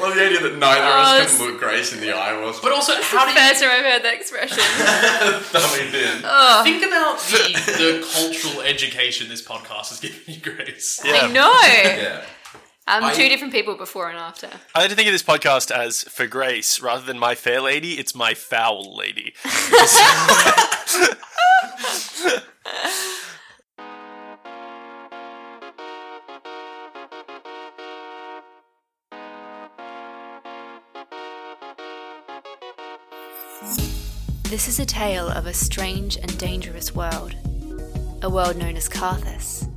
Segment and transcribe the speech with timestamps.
[0.00, 2.60] Well, the idea that neither of Oh, us can look Grace in the eye was
[2.60, 4.58] But also, how do you First time I've heard that expression.
[5.52, 6.22] thumbing in.
[6.64, 11.00] think about the, the cultural education this podcast has given you, Grace?
[11.04, 11.52] I know.
[11.62, 12.24] Yeah.
[12.86, 14.48] Um, I- two different people before and after.
[14.74, 17.94] I like to think of this podcast as for Grace, rather than my fair lady,
[17.98, 19.34] it's my foul lady.
[34.58, 37.32] This is a tale of a strange and dangerous world,
[38.22, 39.68] a world known as Carthus.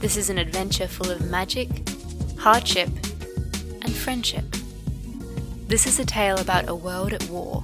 [0.00, 1.68] This is an adventure full of magic,
[2.38, 2.88] hardship,
[3.82, 4.46] and friendship.
[5.66, 7.62] This is a tale about a world at war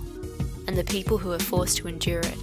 [0.68, 2.38] and the people who are forced to endure it.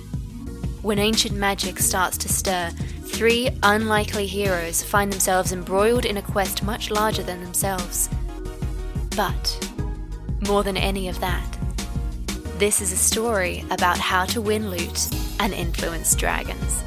[0.81, 2.71] When ancient magic starts to stir,
[3.05, 8.09] three unlikely heroes find themselves embroiled in a quest much larger than themselves.
[9.15, 9.70] But,
[10.48, 11.52] more than any of that,
[12.63, 15.10] this is a story about how to win loot
[15.41, 16.82] and influence dragons.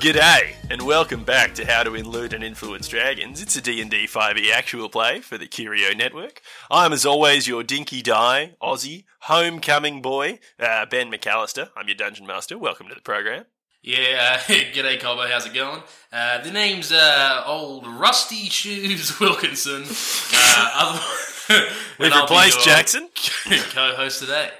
[0.00, 3.40] G'day, and welcome back to How to Win Loot and Influence Dragons.
[3.40, 6.40] It's a D&D 5e actual play for the Curio Network.
[6.68, 11.68] I'm, as always, your dinky die, Aussie, homecoming boy, uh, Ben McAllister.
[11.76, 12.58] I'm your Dungeon Master.
[12.58, 13.44] Welcome to the program.
[13.82, 15.30] Yeah, uh, g'day, Cobbo.
[15.30, 15.82] How's it going?
[16.12, 19.84] Uh, the name's uh, old Rusty Shoes Wilkinson.
[20.34, 21.04] Uh, other-
[21.98, 23.08] We've and I'll be replaced your Jackson.
[23.70, 24.50] co-host today.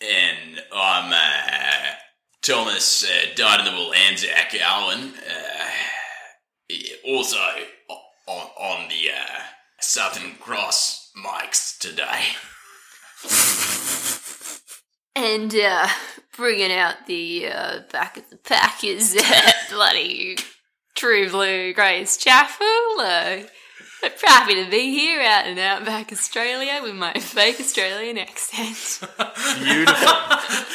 [0.00, 1.94] And I'm uh,
[2.40, 5.12] Thomas uh, Died in the Wool Anzac Allen.
[5.28, 7.36] Uh, also
[8.28, 9.40] on, on the uh,
[9.80, 12.22] Southern Cross mics today.
[15.16, 15.88] And uh,
[16.40, 20.36] bringing out the uh, back of the pack is uh, bloody
[20.96, 22.66] true blue Grace Chaffel.
[22.98, 23.42] Uh,
[24.02, 29.06] I'm happy to be here out in outback Australia with my fake Australian accent.
[29.62, 30.08] Beautiful.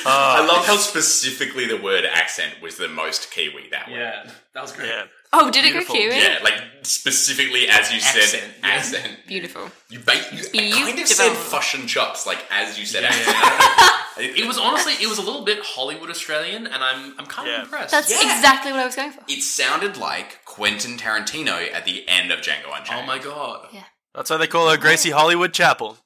[0.07, 3.95] I love how specifically the word accent was the most Kiwi that way.
[3.95, 4.89] Yeah, that was great.
[4.89, 5.05] yeah.
[5.33, 5.95] Oh, did Beautiful.
[5.95, 6.21] it go Kiwi?
[6.21, 8.69] Yeah, like specifically as you said, Accent, yeah.
[8.69, 9.17] accent.
[9.27, 9.69] Beautiful.
[9.89, 10.43] You, ba- you
[10.75, 11.35] kind of said Beautiful.
[11.35, 13.91] fush and chops, like as you said Yeah, accent.
[14.17, 17.57] It was honestly, it was a little bit Hollywood Australian, and I'm, I'm kind Yeah.
[17.57, 17.91] of impressed.
[17.91, 18.35] That's Yeah.
[18.37, 19.21] exactly what I was going for.
[19.27, 23.01] It sounded like Quentin Tarantino at the end of Django Unchained.
[23.03, 23.83] oh my god, Yeah.
[24.13, 25.97] That's why they call her Gracie Hollywood Chapel.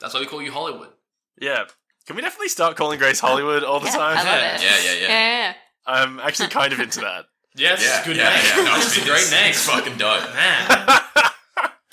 [0.00, 0.90] that's why we call you Hollywood.
[1.40, 1.64] Yeah.
[2.06, 4.18] Can we definitely start calling Grace Hollywood all the Yeah, time?
[4.18, 4.54] I love Yeah.
[4.54, 4.62] it.
[4.62, 5.08] Yeah, yeah, yeah.
[5.08, 5.54] Yeah.
[5.86, 7.26] I'm actually kind of into that.
[7.56, 8.42] Yeah, Yeah, good yeah, name.
[8.44, 8.62] yeah.
[8.64, 9.50] No, it's a great name.
[9.50, 10.32] It's fucking dope.
[10.34, 11.00] Man.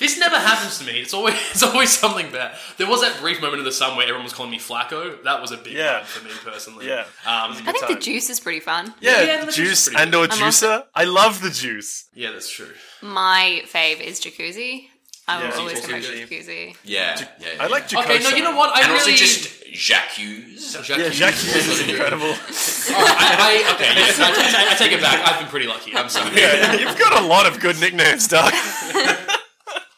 [0.03, 0.99] This never happens to me.
[1.03, 2.51] It's always it's always something bad.
[2.77, 5.23] There was that brief moment in the sun where everyone was calling me Flacco.
[5.23, 5.99] That was a big Yeah.
[5.99, 6.87] one for me personally.
[6.87, 7.01] Yeah.
[7.25, 7.93] Um, I think time.
[7.93, 8.93] the juice is pretty fun.
[8.99, 10.83] Yeah, Yeah, the juice is juice pretty and or I'm also- juicer.
[10.93, 11.91] I love the juice.
[12.13, 12.73] yeah, that's true.
[13.01, 14.89] My fave is jacuzzi.
[15.25, 16.27] I will Yeah, always come back to jacuzzi.
[16.27, 16.75] jacuzzi.
[16.83, 17.63] Yeah, yeah, yeah.
[17.63, 18.03] I like Jacosa.
[18.03, 18.69] Okay, no, you know what?
[18.75, 20.19] I and really also just Jacques.
[20.19, 22.33] Yeah, Jacques is incredible.
[22.91, 25.17] I, I, okay, yes, I, I- I take it back.
[25.27, 25.95] I've been pretty lucky.
[25.95, 26.35] I'm sorry.
[26.35, 28.53] Yeah, you've got a lot of good nicknames, Doug.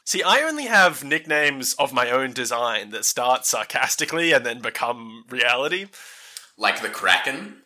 [0.06, 5.26] See, I only have nicknames of my own design that start sarcastically and then become
[5.30, 5.88] reality.
[6.58, 7.62] Like the Kraken.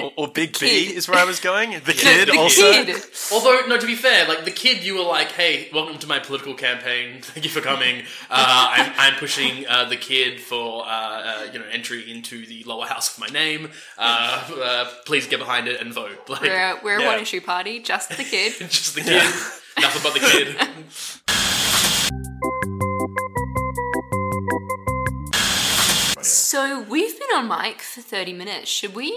[0.00, 0.88] Or, or Big Kid.
[0.90, 1.70] B is where I was going.
[1.84, 2.62] The kid the also.
[2.84, 3.00] kid.
[3.32, 6.18] Although, no, to be fair, like the kid, you were like, "Hey, welcome to my
[6.18, 7.18] political campaign.
[7.22, 8.00] Thank you for coming.
[8.28, 12.64] Uh, I'm, I'm pushing uh, the kid for uh, uh, you know entry into the
[12.64, 13.70] lower house of my name.
[13.96, 16.18] Uh, uh, please get behind it and vote.
[16.28, 17.06] Like, We're, a- we're Yeah.
[17.06, 18.54] a one issue party, just the kid.
[18.70, 19.32] just the kid,
[19.80, 20.56] nothing but the kid.
[26.22, 28.70] So we've been on mic for 30 minutes.
[28.70, 29.10] Should we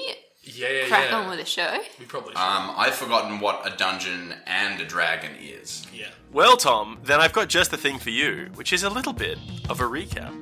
[0.44, 1.18] Yeah, yeah, crack yeah.
[1.20, 1.78] on with the show?
[2.00, 2.40] We probably should.
[2.42, 5.86] Um, I've forgotten what a dungeon and a dragon is.
[5.94, 6.08] yeah.
[6.34, 9.38] Well, Tom, then I've got just the thing for you, which is a little bit
[9.70, 10.34] of a recap.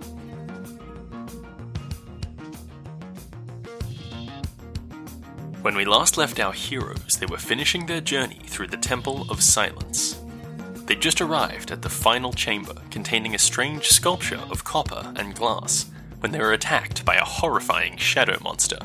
[5.66, 9.42] When we last left our heroes, they were finishing their journey through the Temple of
[9.42, 10.22] Silence.
[10.86, 15.90] They just arrived at the final chamber containing a strange sculpture of copper and glass
[16.20, 18.78] when they were attacked by a horrifying shadow monster.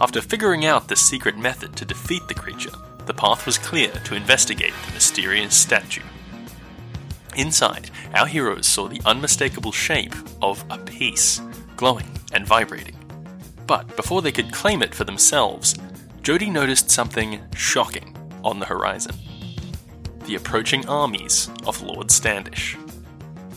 [0.00, 2.76] After figuring out the secret method to defeat the creature,
[3.06, 6.06] the path was clear to investigate the mysterious statue.
[7.36, 11.42] Inside, our heroes saw the unmistakable shape of a piece,
[11.74, 12.97] glowing and vibrating.
[13.68, 15.76] But before they could claim it for themselves,
[16.22, 19.14] Jody noticed something shocking on the horizon
[20.26, 22.76] the approaching armies of Lord Standish.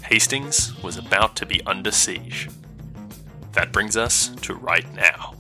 [0.04, 2.50] Hastings was about to be under siege.
[3.52, 5.36] That brings us to right now.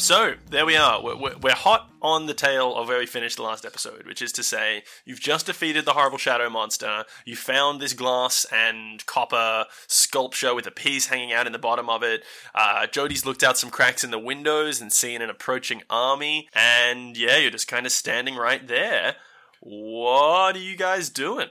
[0.00, 1.02] So there we are.
[1.02, 4.32] We're, we're, hot on the tail of where we finished the last episode, which is
[4.32, 7.04] to say, you've just defeated the horrible shadow monster.
[7.26, 11.90] You found this glass and copper sculpture with a piece hanging out in the bottom
[11.90, 12.22] of it.
[12.54, 16.48] Uh, Jody's looked out some cracks in the windows and seen an approaching army.
[16.54, 19.16] And yeah, you're just kind of standing right there.
[19.60, 21.48] What are you guys doing?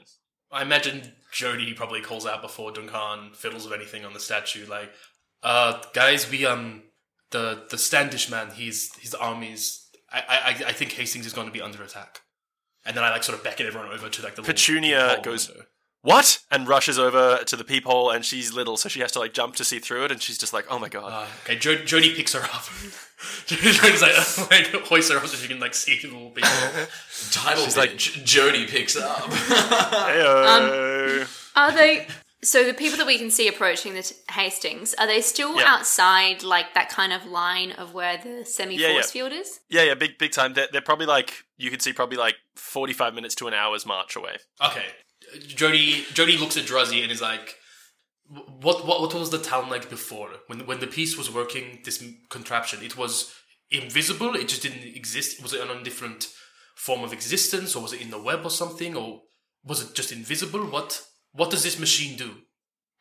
[0.52, 4.92] I imagine Jody probably calls out before Duncan fiddles with anything on the statue, like,
[5.44, 6.82] uh, guys, we, um,
[7.32, 10.24] the, the Standish man, he's, his army's, I,
[10.64, 12.22] I, I think Hastings is going to be under attack.
[12.86, 15.50] And then I, like, sort of beckon everyone over to, like, the Petunia peephole goes-
[15.50, 15.66] window.
[16.02, 16.40] What?
[16.50, 19.58] And rushes over to the peephole, and she's little, so she has to like jump
[19.58, 22.16] to see through it, and she's just like, "Oh my god!" Uh, okay, jo- Jody
[22.16, 22.64] picks her up.
[23.48, 26.50] Jody's like, like, hoists her up so she can, like, see the little people.
[27.32, 29.18] Title She's like like- Jody picks up.
[29.30, 31.28] Heyo.
[31.58, 32.08] Are they?
[32.42, 35.66] So the people that we can see approaching the t- Hastings are they still Yeah.
[35.76, 38.94] outside like that kind of line of where the semi Yeah, yeah.
[38.94, 39.60] force field is?
[39.70, 40.54] yeah, yeah, big, big time.
[40.54, 44.16] They're, they're probably like you could see probably like forty-five minutes to an hour's march
[44.16, 44.38] away.
[44.64, 44.86] Okay.
[45.48, 47.56] Jody Jody looks at Druzzy and is like,
[48.28, 50.30] "What what what was the town like before?
[50.48, 53.34] When when the piece was working, this contraption, it was
[53.70, 54.36] invisible.
[54.36, 55.42] It just didn't exist.
[55.44, 56.30] Was it on a different
[56.76, 59.24] form of existence, or was it in the web or something, or
[59.64, 60.66] was it just invisible?
[60.66, 61.04] What
[61.34, 62.30] what does this machine do?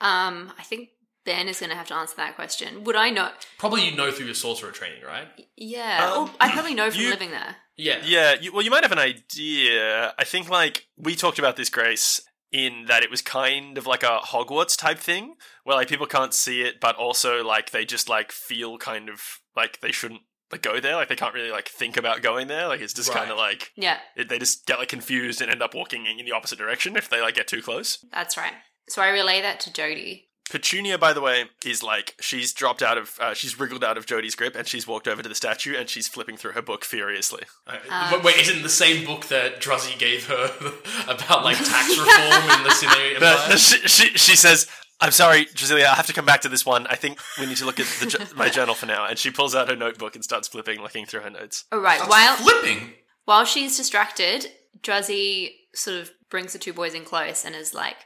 [0.00, 0.90] Um, I think
[1.24, 2.84] Ben is going to have to answer that question.
[2.84, 3.30] Would I know?
[3.58, 5.26] Probably you know through your sorcerer training, right?
[5.56, 7.56] Yeah, Um, or I probably know from you- living there.
[7.76, 8.00] Yeah.
[8.04, 10.12] Yeah, you, well, you might have an idea.
[10.18, 12.20] I think like we talked about this, Grace,
[12.50, 15.34] in that it was kind of like a Hogwarts type thing,
[15.64, 19.20] where like people can't see it, but also like they just like feel kind of
[19.54, 20.22] like they shouldn't
[20.52, 20.96] like go there.
[20.96, 22.68] Like they can't really like think about going there.
[22.68, 23.18] Like it's just Right.
[23.18, 26.24] kind of like Yeah, it, they just get like confused and end up walking in
[26.24, 28.04] the opposite direction if they like get too close.
[28.12, 28.52] that's right.
[28.88, 30.24] So I relay that to Jody.
[30.50, 34.06] Petunia, by the way, is like she's dropped out of, uh, she's wriggled out of
[34.06, 36.86] Jody's grip, and she's walked over to the statue, and she's flipping through her book
[36.86, 37.42] furiously.
[37.66, 37.76] Uh,
[38.14, 40.44] wait, wait, isn't the same book that Druzzy gave her
[41.06, 43.58] about like tax reform in the Cine No, Empire?
[43.58, 44.66] she, she, she says,
[45.00, 46.86] "I'm sorry, Drasilia, I have to come back to this one.
[46.88, 49.54] I think we need to look at the, my journal for now." And she pulls
[49.54, 51.64] out her notebook and starts flipping, looking through her notes.
[51.72, 52.94] All right, That's while flipping.
[53.24, 54.46] while she's distracted,
[54.80, 57.96] Druzzy sort of brings the two boys in close and is like,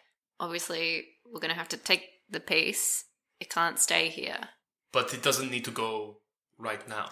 [0.41, 3.05] "Obviously, we're going to have to take the piece.
[3.41, 4.49] It can't stay here."
[4.93, 6.19] But it doesn't need to go
[6.59, 7.11] right now.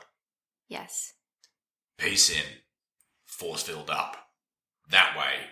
[0.69, 1.15] Yes.
[1.97, 2.45] Piece in.
[3.25, 4.17] Force filled up.
[4.91, 5.47] That way,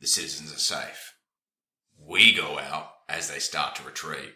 [0.00, 1.14] the citizens are safe.
[1.98, 4.34] We go out as they start to retreat.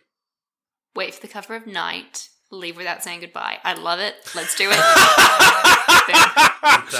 [0.94, 2.28] Wait for the cover of night.
[2.52, 3.58] Leave without saying goodbye.
[3.62, 4.14] I love it.
[4.34, 4.80] Let's do it.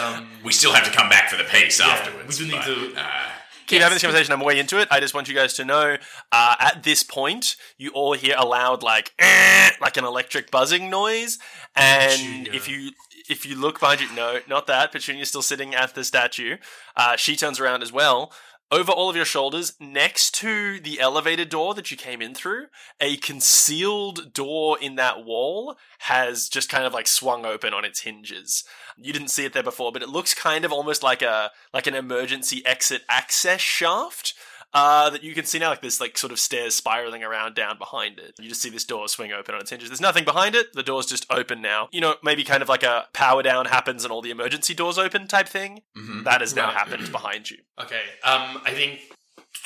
[0.01, 2.39] Um, We still have to come back for the piece Yeah, afterwards.
[2.41, 3.31] we do need but, to- Uh,
[3.67, 3.83] Keep Yes.
[3.85, 4.33] having this conversation.
[4.33, 4.89] I'm way into it.
[4.91, 5.97] I just want you guys to know.
[6.33, 10.91] Uh, at this point, you all hear a loud, like, "Eh," like an electric buzzing
[10.91, 11.39] noise,
[11.77, 12.11] and
[12.47, 12.53] Petunia.
[12.53, 12.91] if you
[13.29, 14.91] if you look behind you, no, not that.
[14.91, 16.57] Petunia's still sitting at the statue.
[16.97, 18.33] Uh, she turns around as well.
[18.73, 22.67] Over all of your shoulders, next to the elevator door that you came in through,
[23.01, 28.03] a concealed door in that wall has just kind of like swung open on its
[28.03, 28.63] hinges.
[28.97, 31.89] You didn't see it there before, but it looks kind of almost like a like
[31.89, 34.35] an emergency exit access shaft
[34.73, 37.77] uh, that you can see now, like this like sort of stairs spiraling around down
[37.79, 38.35] behind it.
[38.39, 39.89] You just see this door swing open on its hinges.
[39.89, 40.73] There's nothing behind it.
[40.75, 41.89] The door's just open now.
[41.91, 44.99] You know, maybe kind of like a power down happens and all the emergency doors
[44.99, 45.83] open type thing.
[45.97, 46.25] mhm.
[46.25, 46.77] That has now Right.
[46.77, 47.59] happened behind you.
[47.79, 49.01] okay, um, I think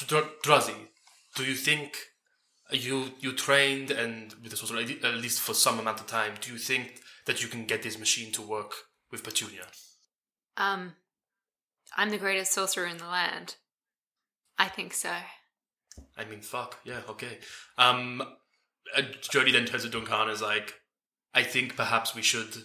[0.07, 0.89] Dr- Druzzy,
[1.37, 1.97] do you think
[2.71, 6.33] you you trained and with the sorcerer at least for some amount of time?
[6.41, 8.73] Do you think that you can get this machine to work
[9.11, 9.67] with Petunia?
[10.57, 10.95] um,
[11.97, 13.57] I'm the greatest sorcerer in the land.
[14.59, 15.13] I think so.
[16.17, 17.39] I mean, fuck, yeah, okay.
[17.79, 18.23] Um,
[18.97, 20.75] uh, Jody then turns to Duncan and is like,
[21.35, 22.57] I think perhaps we should.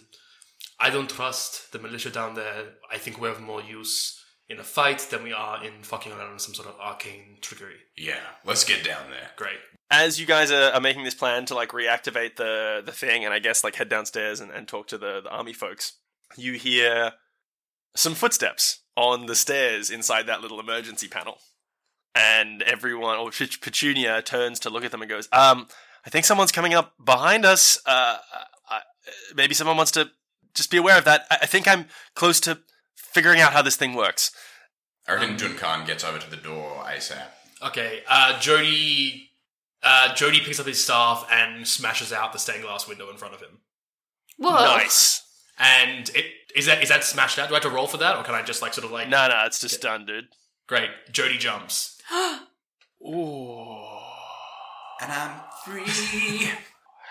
[0.78, 2.64] I don't trust the militia down there.
[2.90, 4.16] I think we have more use
[4.48, 7.76] in a fight than we are in fucking around with some sort of arcane trickery.
[7.96, 9.30] Yeah, let's get down there.
[9.36, 9.58] Great.
[9.90, 13.34] As you guys are, are making this plan to like reactivate the the thing, and
[13.34, 15.98] I guess like head downstairs and, and talk to the, the army folks,
[16.36, 17.12] you hear
[17.94, 21.38] some footsteps on the stairs inside that little emergency panel.
[22.14, 25.68] And everyone, or Petunia, turns to look at them and goes, "Um,
[26.04, 27.80] I think someone's coming up behind us.
[27.86, 28.18] Uh,
[28.70, 28.80] uh,
[29.34, 30.10] maybe someone wants to
[30.54, 31.26] just be aware of that.
[31.30, 32.58] I, I think I'm close to
[32.96, 34.32] figuring out how this thing works."
[35.06, 37.22] I reckon Duncan gets over to the door ASAP.
[37.62, 39.28] Okay, uh, Jody.
[39.82, 43.34] Uh, Jody picks up his staff and smashes out the stained glass window in front
[43.34, 43.60] of him.
[44.36, 44.50] Whoa!
[44.50, 45.22] Nice.
[45.58, 46.26] And it
[46.56, 47.48] is that is that smashed out?
[47.48, 49.08] Do I have to roll for that, or can I just like sort of like?
[49.08, 50.28] No, no, it's just done, dude.
[50.66, 50.90] Great.
[51.10, 51.99] Jody jumps.
[53.06, 53.76] Ooh.
[55.02, 56.50] And I'm free.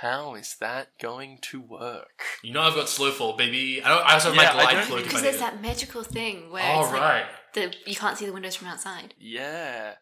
[0.01, 2.22] How is that going to work?
[2.44, 3.82] You know I've got slow fall, baby.
[3.84, 5.00] I, don't, I also have Yeah, I my glide don't cloak.
[5.00, 5.51] if Because I there's need it.
[5.51, 7.25] that magical thing where Oh it's like right.
[7.53, 9.13] the you can't see the windows from outside.
[9.20, 9.96] Yeah.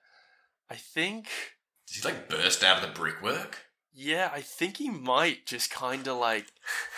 [0.70, 1.28] I think.
[1.88, 3.60] Does he like burst out of the brickwork?
[3.94, 6.46] Yeah, I think he might just kind of like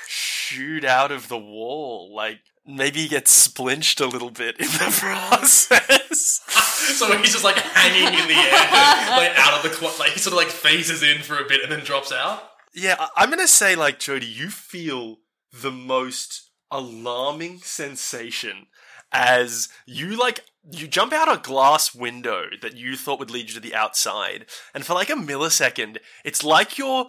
[0.08, 2.14] shoot out of the wall.
[2.14, 5.99] Like maybe he gets splinched a little bit in the process.
[6.90, 8.52] So he's just like hanging in the air,
[9.18, 10.00] like out of the clock.
[10.00, 12.42] Like he sort of like phases in for a bit and then drops out.
[12.74, 15.18] yeah, I- I'm gonna say like Jody, you feel
[15.54, 18.68] the most alarming sensation
[19.12, 23.54] as you like you jump out a glass window that you thought would lead you
[23.56, 27.06] to the outside, and for like a millisecond, it's like you're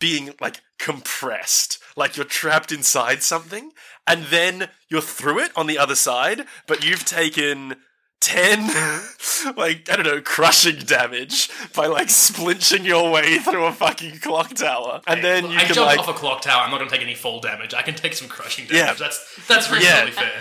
[0.00, 3.70] being like compressed, like you're trapped inside something,
[4.06, 7.76] and then you're through it on the other side, but you've taken
[8.24, 14.18] 10 like i don't know crushing damage by like splinching your way through a fucking
[14.20, 16.62] clock tower and then you I can jumped like off a clock tower.
[16.62, 17.74] I'm not going to take any fall damage.
[17.74, 18.84] I can take some crushing damage Yeah.
[18.86, 18.98] damage.
[19.00, 20.32] That's that's reasonably fair.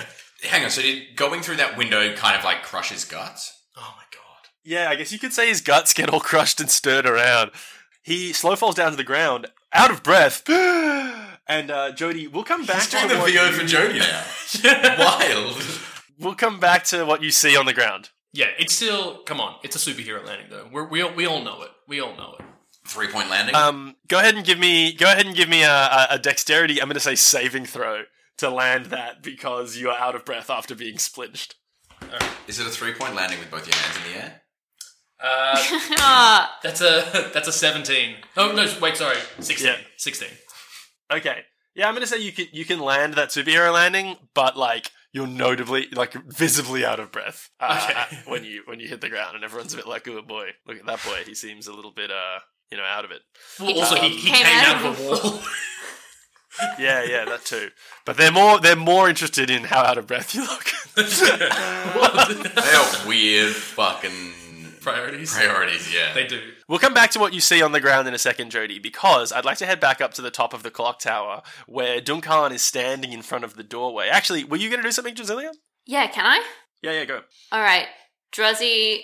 [0.44, 3.62] Hang on, so did going through that window kind of like crush his guts?
[3.78, 4.50] Oh my god.
[4.64, 7.52] yeah i guess you could say his guts get all crushed and stirred around
[8.04, 10.48] he slow falls down to the ground out of breath
[11.48, 14.24] and uh jody we'll come back He's doing to the VO you- for Jody now.
[15.00, 15.58] Wild.
[16.20, 19.20] We'll come back to what you see on the ground Yeah, it's still.
[19.24, 20.68] Come on, it's a superhero landing though.
[20.72, 21.70] We're, we all, we all know it.
[21.88, 22.46] We all know it.
[22.88, 23.56] Three point landing.
[23.56, 26.82] um go ahead and give me go ahead and give me a, a, a dexterity
[26.82, 28.04] i'm gonna say saving throw
[28.40, 31.56] to land that because you are out of breath after being splinched
[32.48, 34.42] Is it a three point landing with both your hands in the air?
[35.18, 35.56] Uh,
[36.00, 38.16] Ah, that's a that's a 17.
[38.36, 39.66] Oh no, wait, sorry, 16.
[39.68, 39.78] Yeah.
[39.98, 40.28] 16.
[41.14, 41.38] Okay.
[41.76, 45.28] Yeah, I'm gonna say you can you can land that superhero landing, but like you're
[45.28, 48.00] notably like visibly out of breath uh, Okay.
[48.00, 50.50] uh, when you when you hit the ground, and everyone's a bit like, "Oh boy,
[50.68, 51.24] look at that boy.
[51.26, 52.40] He seems a little bit uh
[52.72, 53.22] you know out of it."
[53.60, 55.40] Well, also, he, he Came came, out out of of the wall.
[56.78, 57.70] Yeah, yeah, that too.
[58.06, 60.66] But they're more they're more interested in how out of breath you look.
[60.96, 64.34] They are weird fucking
[64.82, 65.34] Priorities.
[65.34, 66.14] priorities, yeah.
[66.14, 66.42] They do.
[66.68, 69.32] We'll come back to what you see on the ground in a second, Jody, because
[69.32, 72.52] I'd like to head back up to the top of the clock tower where Duncan
[72.52, 74.08] is standing in front of the doorway.
[74.10, 75.52] Actually, were you going to do something, Drasilia?
[75.86, 76.44] yeah, can I?
[76.82, 77.22] Yeah, yeah, go.
[77.52, 77.88] All right.
[78.32, 79.02] Druzzy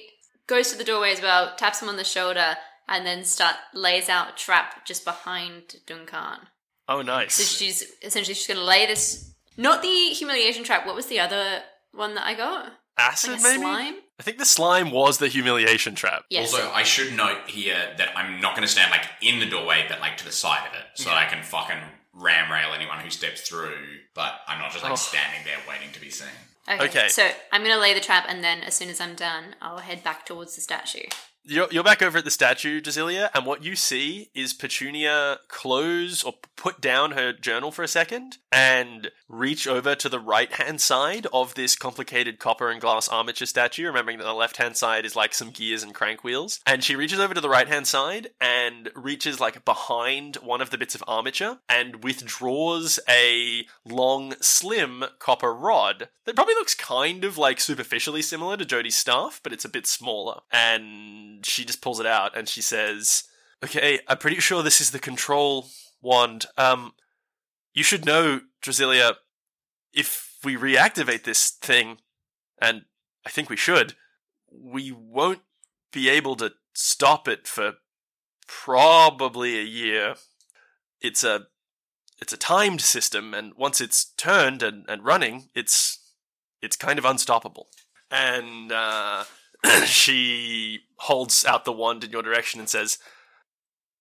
[0.48, 2.56] goes to the doorway as well, taps him on the shoulder,
[2.88, 6.48] and then start lays out a trap just behind Duncan.
[6.88, 7.36] Oh, nice.
[7.36, 9.34] So she's essentially she's going to lay this.
[9.58, 10.86] Not the humiliation trap.
[10.88, 11.62] What was the other
[11.92, 12.72] one that I got?
[12.98, 13.62] Acid, Like maybe.
[13.62, 13.96] slime.
[14.20, 16.26] I think the slime was the humiliation trap.
[16.30, 16.54] Yes.
[16.54, 19.86] Also, I should note here that I'm not going to stand like in the doorway,
[19.88, 21.78] but like to the side of it, so that I can fucking
[22.14, 23.78] ram rail anyone who steps through.
[24.14, 24.96] But I'm not just like Oh.
[24.96, 26.28] standing there waiting to be seen.
[26.68, 26.84] okay.
[26.86, 27.08] okay.
[27.08, 29.78] So I'm going to lay the trap, and then as soon as I'm done, I'll
[29.80, 31.08] head back towards the statue.
[31.50, 36.24] You're, you're back over at the statue, Drasilia, and what you see is Petunia close
[36.24, 40.80] or put down her journal for a second and reach over to the right hand
[40.80, 45.06] side of this complicated copper and glass armature statue, remembering that the left hand side
[45.06, 46.60] is like some gears and crank wheels.
[46.68, 50.70] And she reaches over to the right hand side and reaches like behind one of
[50.70, 57.24] the bits of armature and withdraws a long, slim copper rod that probably looks kind
[57.24, 60.42] of like superficially similar to Jody's staff, but it's a bit smaller.
[60.52, 63.24] And she just pulls it out and she says,
[63.64, 65.68] Okay, I'm pretty sure this is the control
[66.02, 66.46] wand.
[66.58, 66.94] Um,
[67.74, 69.16] you should know, Drasilia,
[69.94, 71.98] if we reactivate this thing,
[72.62, 72.84] and
[73.26, 73.96] I think we should,
[74.52, 75.42] we won't
[75.92, 77.74] be able to stop it for
[78.48, 80.16] probably a year.
[81.02, 81.48] It's a
[82.22, 86.00] it's a timed system, and once it's turned and, and running, it's
[86.62, 87.68] it's kind of unstoppable.
[88.12, 89.24] And uh,
[89.86, 92.98] she holds out the wand in your direction and says,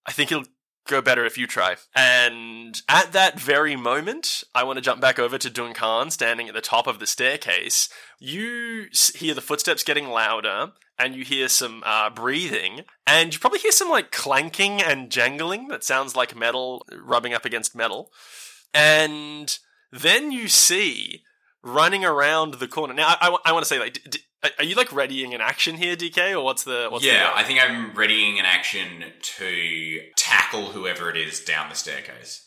[0.07, 0.45] "I think it'll
[0.87, 5.19] go better if you try." And at that very moment, I want to jump back
[5.19, 7.89] over to Duncan standing at the top of the staircase.
[8.19, 13.61] You hear the footsteps getting louder, and you hear some uh, breathing, and you probably
[13.61, 18.13] hear some like clanking and jangling that sounds like metal rubbing up against metal.
[18.75, 19.59] And
[19.91, 21.23] then you see
[21.63, 22.95] running around the corner.
[22.95, 24.19] Now, I, I, want to say, like, d- d-
[24.59, 27.43] are you like readying an action here, DK, or what's the what's yeah, the I
[27.45, 32.45] think I'm readying an action to tackle whoever it is down the staircase.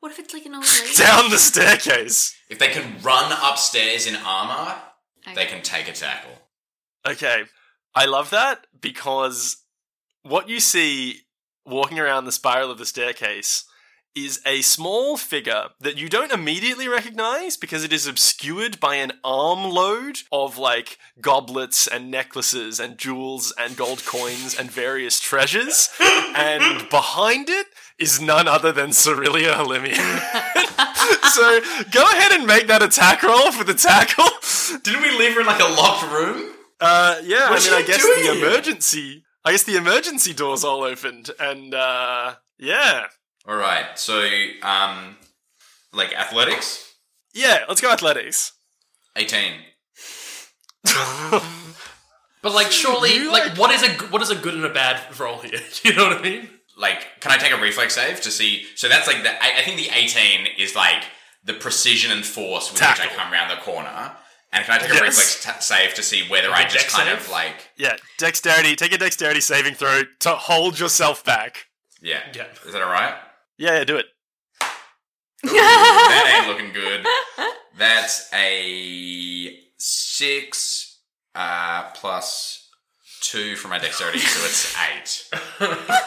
[0.00, 0.94] What if it's like an old lady?
[0.96, 2.34] down the staircase?
[2.48, 4.76] If they can run upstairs in armor,
[5.26, 5.34] Okay.
[5.34, 6.30] they can take a tackle.
[7.06, 7.44] Okay,
[7.94, 9.56] I love that because
[10.22, 11.22] what you see
[11.64, 13.64] walking around the spiral of the staircase
[14.16, 19.12] is a small figure that you don't immediately recognize because it is obscured by an
[19.22, 25.90] armload of like goblets and necklaces and jewels and gold coins and various treasures.
[26.00, 27.66] and behind it
[27.98, 29.94] is none other than Cerelia Halimian.
[31.30, 34.28] so go ahead and make that attack roll for the tackle.
[34.82, 36.52] Didn't we leave her in like a locked room?
[36.80, 38.34] Uh, yeah, What's I mean, I guess the here?
[38.46, 39.24] emergency.
[39.44, 43.06] I guess the emergency doors all opened, and uh, yeah,
[43.48, 43.86] All right.
[43.98, 44.20] So,
[44.62, 45.16] um,
[45.92, 46.94] like athletics,
[47.34, 47.64] yeah.
[47.68, 48.52] Let's go athletics.
[49.16, 49.52] eighteen.
[52.42, 54.64] But like, surely, You, like, like- what is a g- what is a good and
[54.64, 55.58] a bad roll here?
[55.82, 56.48] Do you know what I mean?
[56.76, 58.66] Like, can I take a reflex save to see?
[58.76, 59.30] So that's like the.
[59.42, 61.02] I, I think the eighteen is like
[61.42, 63.16] the precision and force with which I Tackle.
[63.16, 64.12] come around the corner.
[64.52, 65.02] And can I take a Yes.
[65.02, 67.18] reflex ta save to see whether Like I a just dex kind save?
[67.18, 68.76] of like Yeah, dexterity.
[68.76, 71.66] Take a dexterity saving throw to hold yourself back.
[72.00, 72.20] yeah?
[72.32, 72.46] Yeah.
[72.64, 73.14] Is that all right?
[73.58, 74.06] Yeah, yeah, do it.
[75.44, 77.06] Ooh, that ain't looking good.
[77.78, 81.00] That's a six
[81.34, 82.68] uh, plus
[83.20, 85.30] two for my dexterity, so it's eight.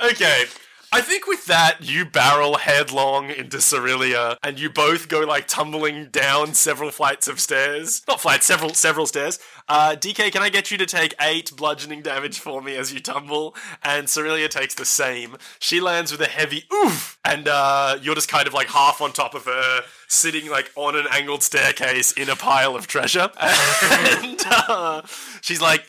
[0.00, 0.44] Okay.
[0.90, 6.06] I think with that, you barrel headlong into Cerelia, and you both go like tumbling
[6.06, 8.02] down several flights of stairs.
[8.08, 9.38] Not flights, several several stairs.
[9.68, 13.00] Uh, DK, can I get you to take eight bludgeoning damage for me as you
[13.00, 13.54] tumble?
[13.82, 15.36] And Cerelia takes the same.
[15.58, 19.12] She lands with a heavy oof, and uh, you're just kind of like half on
[19.12, 23.30] top of her, sitting like on an angled staircase in a pile of treasure.
[23.40, 25.02] And uh,
[25.42, 25.86] she's like,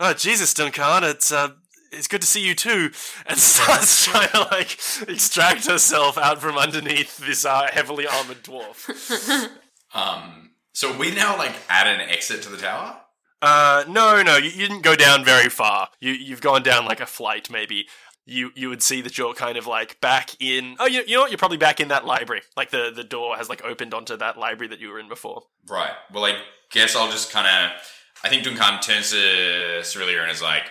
[0.00, 1.50] Oh Jesus, Duncan, it's uh,
[1.92, 2.90] it's good to see you too.
[3.26, 4.78] And starts trying to like
[5.08, 9.50] extract herself out from underneath this uh, heavily armored dwarf.
[9.94, 13.00] Um, so we now like add an exit to the tower.
[13.40, 15.88] Uh, no, no, you, you didn't go down very far.
[16.00, 17.86] You you've gone down like a flight, maybe.
[18.26, 20.76] You you would see that you're kind of like back in.
[20.78, 21.30] Oh, you, you know what?
[21.30, 22.42] You're probably back in that library.
[22.56, 25.44] Like the the door has like opened onto that library that you were in before.
[25.68, 25.92] Right.
[26.12, 26.36] Well, I
[26.70, 27.80] guess I'll just kind of.
[28.24, 30.64] I think Duncan turns to Cerelia and is like,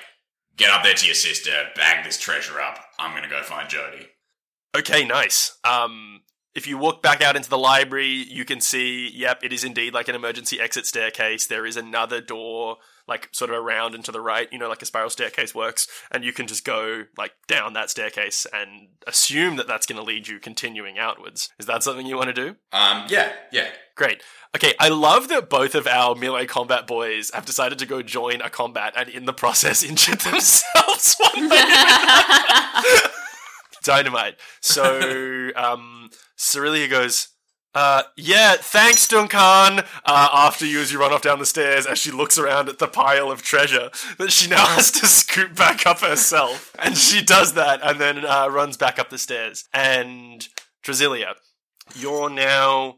[0.58, 2.80] "Get up there to your sister, bag this treasure up.
[3.00, 4.10] I'm gonna go find Jody."
[4.76, 5.58] Okay, nice.
[5.64, 6.24] Um,
[6.58, 9.94] if you walk back out into the library, you can see, yep, it is indeed
[9.94, 11.46] like an emergency exit staircase.
[11.46, 14.82] There is another door, like sort of around and to the right, you know, like
[14.82, 19.58] a spiral staircase works, and you can just go like down that staircase and assume
[19.58, 21.50] that that's going to lead you continuing outwards.
[21.60, 22.56] Is that something you want to do?
[22.74, 23.68] Um, yeah, yeah.
[23.94, 24.24] Great.
[24.56, 28.42] Okay, I love that both of our melee combat boys have decided to go join
[28.42, 31.58] a combat and in the process injured themselves one way
[33.84, 34.36] Dynamite.
[34.62, 37.30] So, um, Cerelia goes,
[37.78, 39.84] uh, yeah, thanks, Duncan.
[40.04, 42.80] Uh, after you, as you run off down the stairs, as she looks around at
[42.80, 46.76] the pile of treasure that she now has to scoop back up herself.
[46.80, 49.66] And she does that and then uh, runs back up the stairs.
[49.74, 50.48] And,
[50.84, 51.36] Drasilia,
[51.96, 52.96] you're now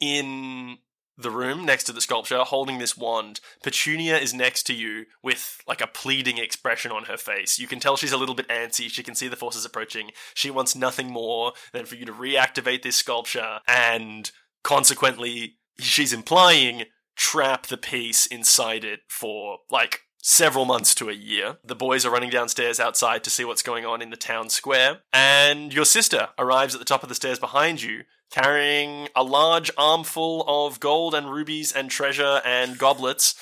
[0.00, 0.78] in
[1.22, 3.40] the room next to the sculpture holding this wand.
[3.62, 7.58] Petunia is next to you with like a pleading expression on her face.
[7.58, 8.90] You can tell she's a little bit antsy.
[8.90, 10.10] She can see the forces approaching.
[10.34, 14.30] She wants nothing more than for you to reactivate this sculpture and
[14.62, 16.84] consequently, she's implying
[17.16, 21.58] trap the piece inside it for like several months to a year.
[21.64, 25.00] The boys are running downstairs outside to see what's going on in the town square,
[25.12, 29.70] and your sister arrives at the top of the stairs behind you, carrying a large
[29.76, 33.34] armful of gold and rubies and treasure and goblets.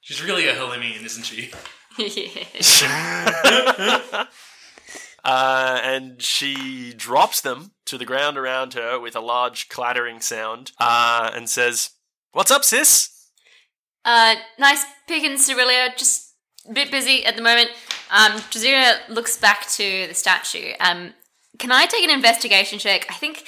[0.00, 1.50] She's really a Halimian, isn't she?
[5.24, 10.72] Uh, and she drops them to the ground around her with a large clattering sound
[10.78, 11.90] uh, and says,
[12.32, 13.10] What's up, sis?
[14.04, 15.92] Uh, nice picking, Cerelia.
[15.96, 16.34] Just
[16.66, 17.70] a bit busy at the moment.
[18.10, 20.72] Um, Drasilia looks back to the statue.
[20.80, 21.12] Um,
[21.58, 23.06] can I take an investigation check?
[23.10, 23.44] I think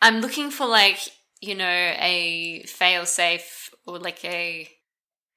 [0.00, 0.98] I'm looking for like
[1.40, 4.68] you know a fail safe or like a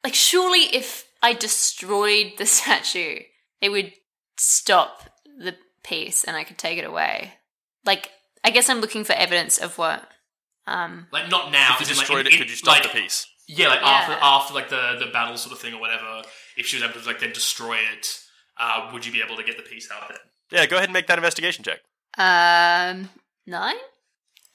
[0.04, 3.20] like surely if I destroyed the statue,
[3.62, 3.94] it would
[4.38, 7.34] stop the piece and I could take it away.
[7.86, 8.10] Like
[8.44, 10.08] I guess I'm looking for evidence of what.
[10.68, 11.76] Um, Like not now.
[11.76, 13.28] If as you in, like, destroyed it, could you stop like, the piece?
[13.48, 13.88] Yeah, like Yeah.
[13.88, 16.22] after after like the the battle sort of thing or whatever.
[16.58, 18.20] If she was able to like then destroy it,
[18.58, 20.18] uh, would you be able to get the piece out then?
[20.52, 21.80] Yeah, go ahead and make that investigation check.
[22.18, 23.10] um,
[23.48, 23.76] nine.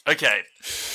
[0.07, 0.42] Okay.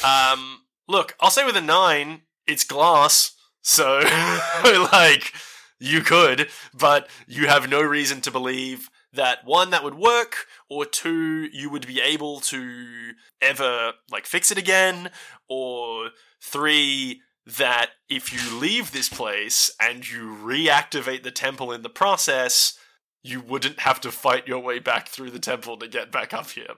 [0.06, 4.00] Um, look, I'll say with a nine, it's glass, so
[4.63, 5.34] like
[5.80, 10.86] you could, but you have no reason to believe that one that would work, or
[10.86, 15.12] two you would be able to ever like fix it again,
[15.50, 21.89] or three that if you leave this place and you reactivate the temple in the
[21.89, 22.78] process,
[23.24, 26.50] you wouldn't have to fight your way back through the temple to get back up
[26.52, 26.76] here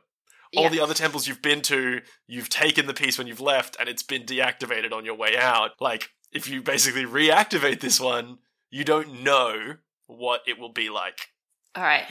[0.55, 0.69] all Yeah.
[0.69, 4.03] the other temples you've been to, you've taken the piece when you've left, and it's
[4.03, 5.71] been deactivated on your way out.
[5.79, 8.39] Like, if you basically reactivate this one,
[8.69, 9.75] you don't know
[10.07, 11.27] what it will be like.
[11.75, 12.05] All right.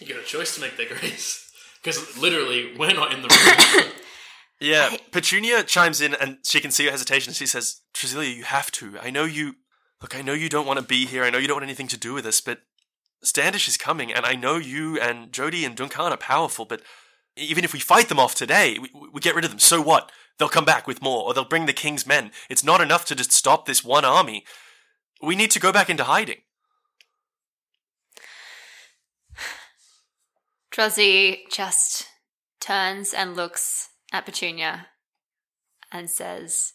[0.00, 1.50] You got a choice to make there, Grace.
[1.82, 3.28] Because literally, we're not in the
[3.74, 3.92] room.
[4.62, 7.32] Yeah, Petunia chimes in and she can see your hesitation.
[7.32, 8.98] She says, Drasilia, you have to.
[9.00, 9.54] I know you.
[10.02, 11.24] Look, I know you don't want to be here.
[11.24, 12.58] I know you don't want anything to do with this, but
[13.22, 16.82] Standish is coming, and I know you and Jody and Duncan are powerful, but
[17.36, 19.60] even if we fight them off today, we, we get rid of them.
[19.60, 20.10] So what?
[20.38, 22.30] They'll come back with more, or they'll bring the king's men.
[22.48, 24.44] It's not enough to just stop this one army.
[25.22, 26.38] We need to go back into hiding.
[30.72, 32.06] Druzzy just
[32.60, 34.86] turns and looks at Petunia
[35.92, 36.74] and says,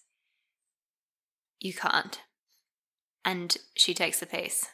[1.60, 2.22] You can't.
[3.24, 4.68] And she takes the piece.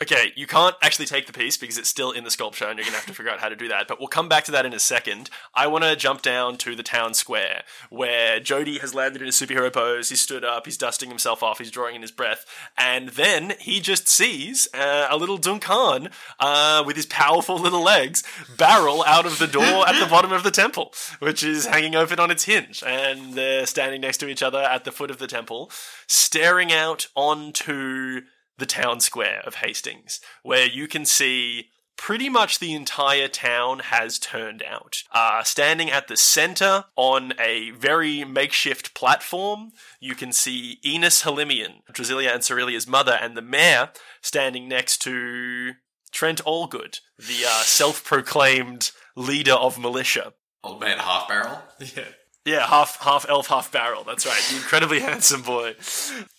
[0.00, 2.84] Okay, you can't actually take the piece because it's still in the sculpture and you're
[2.84, 3.88] going to have to figure out how to do that.
[3.88, 5.30] But we'll come back to that in a second.
[5.54, 9.30] I want to jump down to the town square where Jody has landed in a
[9.30, 10.10] superhero pose.
[10.10, 12.44] He's stood up, he's dusting himself off, he's drawing in his breath.
[12.76, 18.22] And then he just sees uh, a little Duncan uh, with his powerful little legs
[18.58, 22.20] barrel out of the door at the bottom of the temple, which is hanging open
[22.20, 22.82] on its hinge.
[22.86, 25.70] And they're standing next to each other at the foot of the temple,
[26.06, 28.20] staring out onto
[28.58, 34.18] the town square of Hastings, where you can see pretty much the entire town has
[34.18, 35.02] turned out.
[35.12, 41.82] Uh, standing at the center on a very makeshift platform, you can see Enos Halimian,
[41.92, 43.90] Drasilia and Cerelia's mother, and the mayor
[44.20, 45.72] standing next to
[46.12, 50.34] Trent Allgood, the uh, self proclaimed leader of militia.
[50.62, 51.62] Old man half barrel.
[51.80, 52.04] yeah.
[52.46, 54.04] Yeah, half half elf, half barrel.
[54.04, 54.40] That's right.
[54.48, 55.74] The incredibly handsome boy.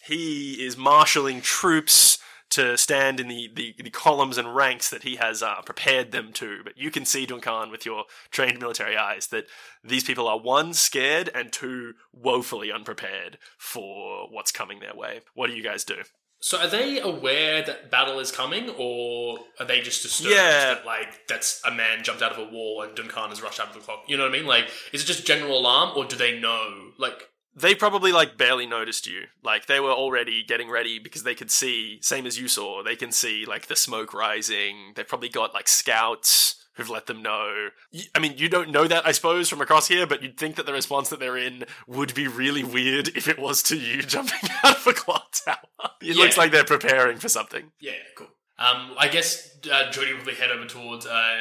[0.03, 2.17] He is marshalling troops
[2.49, 6.31] to stand in the, the, the columns and ranks that he has uh, prepared them
[6.31, 6.61] to.
[6.63, 9.47] But you can see, Duncan, with your trained military eyes, that
[9.83, 15.21] these people are one, scared, and two, woefully unprepared for what's coming their way.
[15.33, 16.03] What do you guys do?
[16.39, 20.75] So are they aware that battle is coming, or are they just disturbed Yeah.
[20.75, 23.69] that like that's a man jumped out of a wall and Duncan has rushed out
[23.69, 24.03] of the clock?
[24.07, 24.45] You know what I mean?
[24.45, 26.91] Like, is it just general alarm, or do they know?
[26.97, 29.23] Like, they probably like barely noticed you.
[29.43, 32.95] Like they were already getting ready because they could see, same as you saw, they
[32.95, 34.93] can see like the smoke rising.
[34.95, 37.69] They've probably got like scouts who've let them know.
[38.15, 40.65] I mean, you don't know that, I suppose, from across here, but you'd think that
[40.65, 44.49] the response that they're in would be really weird if it was to you jumping
[44.63, 45.57] out of a clock tower.
[46.01, 46.23] It Yeah.
[46.23, 47.71] looks like they're preparing for something.
[47.81, 48.27] yeah, cool.
[48.59, 51.37] Um, I guess uh, Jody will probably head over towards uh,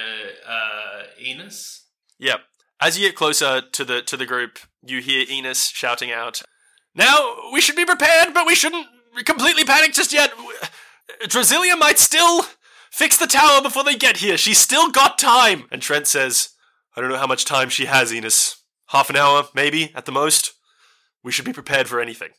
[0.46, 1.85] uh, Enos.
[2.18, 2.40] Yep.
[2.79, 6.42] As you get closer to the to the group, you hear Enos shouting out,
[6.94, 8.87] "Now we should be prepared, but we shouldn't
[9.25, 10.31] completely panic just yet.
[11.22, 12.44] Drasilia might still
[12.90, 14.37] fix the tower before they get here.
[14.37, 16.51] She's still got time." And Trent says,
[16.96, 18.57] "I don't know how much time she has, Enos.
[18.88, 20.53] Half an hour, maybe at the most.
[21.22, 22.31] We should be prepared for anything."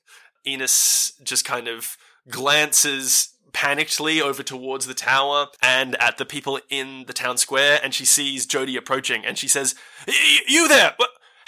[0.46, 1.98] Enos just kind of
[2.30, 7.94] glances panickedly over towards the tower and at the people in the town square, and
[7.94, 9.74] she sees Jody approaching, and she says,
[10.08, 10.96] "Y- y- "You there?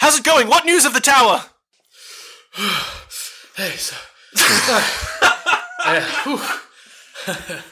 [0.00, 0.48] How's it going?
[0.48, 1.44] What news of the tower?"
[3.56, 3.96] Hey, so.
[5.82, 6.38] Uh, whew.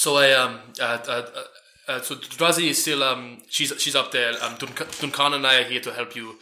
[0.00, 4.12] so I um uh, uh, uh, uh, so Drazi is still um she's she's up
[4.12, 6.36] there um Duncan, and I are here to help you.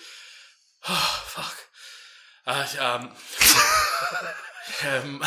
[0.88, 1.57] Oh, fuck.
[2.47, 3.11] Uh, um,
[4.88, 5.23] um,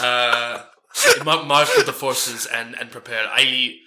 [0.02, 0.62] uh,
[1.24, 3.26] mar- march with the forces and and prepare.
[3.28, 3.78] I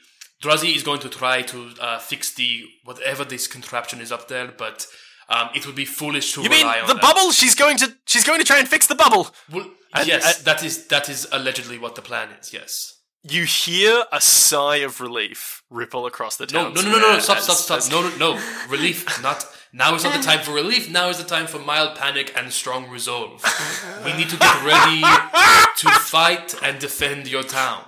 [0.43, 4.51] Drazi is going to try to uh, fix the whatever this contraption is up there,
[4.57, 4.87] but
[5.29, 7.01] um, it would be foolish to You mean rely on the that.
[7.01, 7.31] bubble?
[7.31, 9.33] She's going to she's going to try and fix the bubble.
[9.51, 12.53] Well, And- yes, and- that is that is allegedly what the plan is.
[12.53, 12.97] Yes.
[13.23, 16.73] You hear a sigh of relief ripple across the town.
[16.73, 17.19] no, no, no, no!
[17.19, 17.91] square Stop, stop, stop!
[17.91, 18.41] No, no, no!
[18.67, 20.89] Relief, not now is not the time for relief.
[20.89, 23.43] Now is the time for mild panic and strong resolve.
[24.03, 27.83] We need to get ready to fight and defend your town.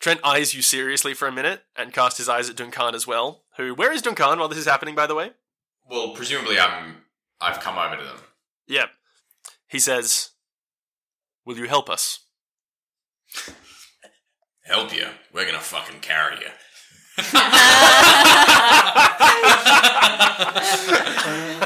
[0.00, 3.42] Trent eyes you seriously for a minute and casts his eyes at Duncan as well.
[3.58, 3.74] Who?
[3.74, 4.94] Where is Duncan while this is happening?
[4.94, 5.32] By the way.
[5.88, 7.02] Well, presumably I'm.
[7.40, 8.16] I've come over to them.
[8.66, 8.90] Yep.
[9.68, 10.30] He says,
[11.44, 12.20] "Will you help us?"
[14.62, 15.06] Help you?
[15.32, 16.50] We're gonna fucking carry you.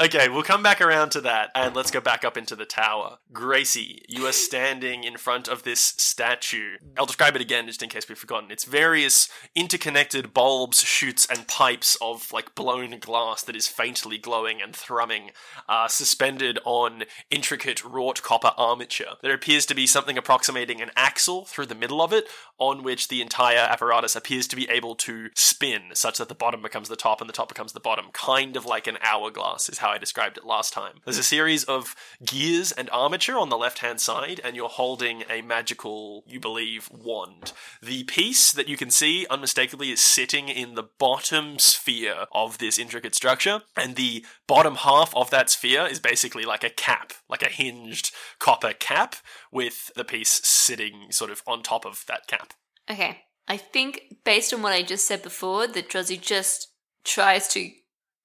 [0.00, 3.18] okay, we'll come back around to that, and let's go back up into the tower.
[3.32, 6.78] Gracie, you are standing in front of this statue.
[6.98, 8.50] I'll describe it again, just in case we've forgotten.
[8.50, 14.62] It's various interconnected bulbs, chutes, and pipes of like blown glass that is faintly glowing
[14.62, 15.32] and thrumming,
[15.68, 19.16] uh, suspended on intricate wrought copper armature.
[19.22, 22.26] There appears to be something approximating an axle through the middle of it,
[22.58, 26.62] on which the entire apparatus appears to be able to spin, such that the bottom
[26.62, 29.78] becomes the top and the top becomes the bottom, kind of like an hourglass, is
[29.78, 31.00] how how I described it last time.
[31.04, 35.24] There's a series of gears and armature on the left hand side, and you're holding
[35.28, 37.52] a magical, you believe, wand.
[37.82, 42.78] The piece that you can see unmistakably is sitting in the bottom sphere of this
[42.78, 47.42] intricate structure, and the bottom half of that sphere is basically like a cap, like
[47.42, 49.16] a hinged copper cap,
[49.50, 52.54] with the piece sitting sort of on top of that cap.
[52.88, 53.22] Okay.
[53.48, 56.68] I think based on what I just said before, that Drozzy just
[57.02, 57.68] tries to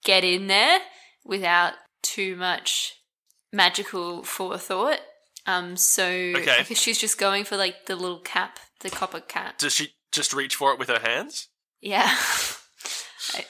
[0.03, 0.81] get in there
[1.25, 2.93] without too much
[3.51, 4.99] magical forethought.
[5.47, 6.63] Um, so Okay.
[6.73, 9.57] She's just going for like the little cap, the copper cap.
[9.57, 11.47] Does she just reach for it with her hands?
[11.81, 12.15] Yeah.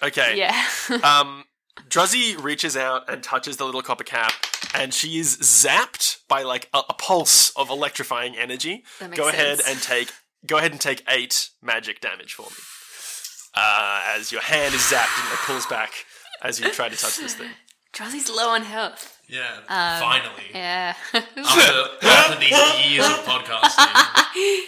[0.02, 0.38] Okay.
[0.38, 0.68] yeah.
[1.04, 1.44] Um,
[1.90, 4.32] Druzzy reaches out and touches the little copper cap,
[4.74, 8.86] and she is zapped by like a, a pulse of electrifying energy.
[9.14, 9.70] Go ahead sense.
[9.70, 10.14] and take.
[10.46, 12.56] Go ahead and take eight magic damage for me.
[13.54, 15.92] Uh, as your hand is zapped and it pulls back
[16.42, 17.50] as you try to touch this thing.
[17.96, 19.20] Drozzy's low on health.
[19.28, 20.44] Yeah, Um, finally.
[20.54, 20.94] Yeah.
[21.14, 24.60] After, after these years of podcasting.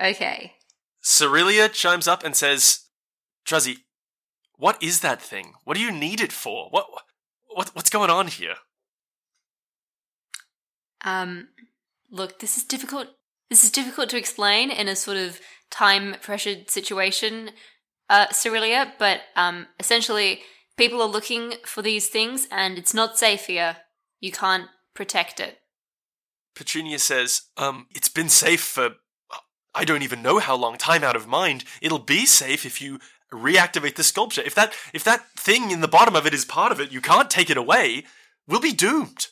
[0.10, 0.52] okay.
[1.00, 2.80] Cerelia chimes up and says,
[3.44, 3.78] "Druzzy,
[4.56, 5.54] what is that thing?
[5.64, 6.68] What do you need it for?
[6.70, 6.86] What,
[7.48, 8.54] what, what's going on here?"
[11.04, 11.48] Um,
[12.10, 13.08] look, this is difficult.
[13.50, 17.50] This is difficult to explain in a sort of time pressured situation,
[18.08, 18.92] uh, Cerelia.
[18.98, 20.42] But um, essentially,
[20.76, 23.78] people are looking for these things, and it's not safe here.
[24.20, 25.58] You can't protect it.
[26.54, 28.96] Petunia says, um, it's been safe for
[29.74, 31.64] I don't even know how long, time out of mind.
[31.80, 32.98] It'll be safe if you
[33.32, 34.42] reactivate the sculpture.
[34.42, 37.00] If that if that thing in the bottom of it is part of it, you
[37.00, 38.04] can't take it away.
[38.46, 39.28] We'll be doomed.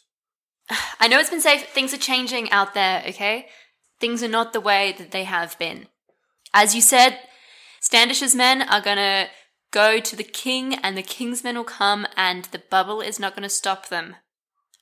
[1.01, 1.69] I know it's been safe.
[1.69, 3.03] Things are changing out there.
[3.07, 3.49] Okay,
[3.99, 5.89] things are not the way that they have been.
[6.55, 7.19] As you said,
[7.81, 9.29] Standish's men are gonna
[9.71, 13.35] go to the king, and the king's men will come, and the bubble is not
[13.35, 14.17] gonna stop them.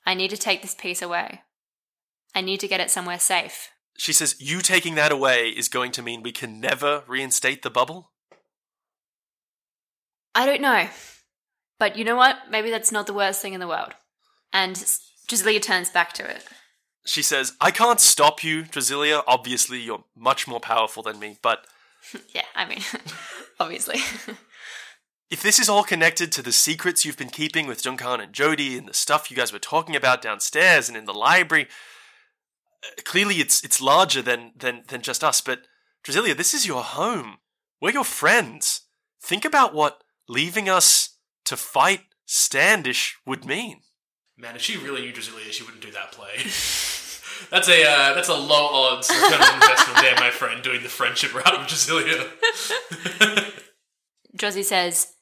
[0.07, 1.43] I need to take this piece away.
[2.35, 3.71] I need to get it somewhere safe.
[3.99, 7.71] She says, you taking that away is going to mean we can never reinstate the
[7.71, 8.13] bubble?
[10.35, 10.89] I don't know.
[11.81, 12.37] But you know what?
[12.49, 13.95] Maybe that's not the worst thing in the world.
[14.53, 16.45] And Drasilia turns back to it.
[17.05, 19.23] She says, I can't stop you, Drasilia.
[19.27, 21.67] Obviously, you're much more powerful than me, but
[22.35, 22.81] Yeah, I mean,
[23.61, 23.99] obviously.
[25.31, 28.79] If this is all connected to the secrets you've been keeping with Duncan and Jody
[28.79, 31.69] and the stuff you guys were talking about downstairs and in the library,
[32.83, 35.43] uh, clearly it's it's larger than than than just us.
[35.43, 35.67] But
[36.03, 37.39] Drasilia, this is your home.
[37.81, 38.83] We're your friends.
[39.23, 43.81] Think about what leaving us to fight Standish would mean.
[44.39, 46.37] Man, if she really knew Drasilia, she wouldn't do that play.
[47.51, 50.89] that's a uh, that's a low odds return on investment there, my friend, doing the
[50.89, 52.31] friendship route with Drasilia.
[54.37, 55.15] Drozzy says,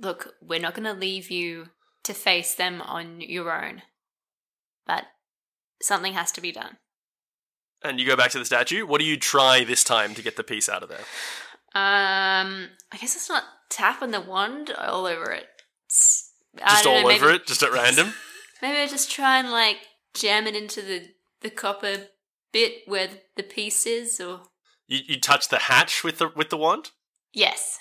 [0.00, 1.66] Look, we're not going to leave you
[2.04, 3.82] to face them on your own.
[4.86, 5.04] But
[5.82, 6.78] something has to be done.
[7.82, 8.86] And you go back to the statue.
[8.86, 11.04] What do you try this time to get the piece out of there?
[11.74, 15.46] Um, I guess it's not tapping the wand all over it.
[15.86, 18.12] It's, Just all know, over maybe- it, just at random.
[18.62, 19.78] Maybe I just try and like
[20.12, 21.08] jam it into the
[21.40, 22.08] the copper
[22.52, 24.42] bit where the piece is, or
[24.86, 26.90] You, you touch the hatch with the with the wand.
[27.32, 27.78] yes.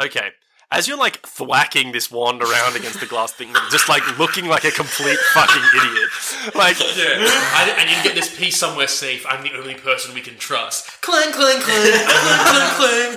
[0.00, 0.30] Okay.
[0.70, 4.64] As you're like thwacking this wand around against the glass thing, just like looking like
[4.64, 6.10] a complete fucking idiot.
[6.54, 7.24] Like, Yeah,
[7.56, 9.24] I, I need to get this piece somewhere safe.
[9.26, 11.00] I'm the only person we can trust.
[11.00, 13.16] Clang, clang, clang, clang, clang,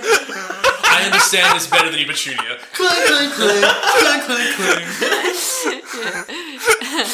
[0.84, 2.56] I understand this better than you, Petunia.
[2.72, 3.62] Clang, clang, clang,
[4.00, 7.06] clang, clang, clang.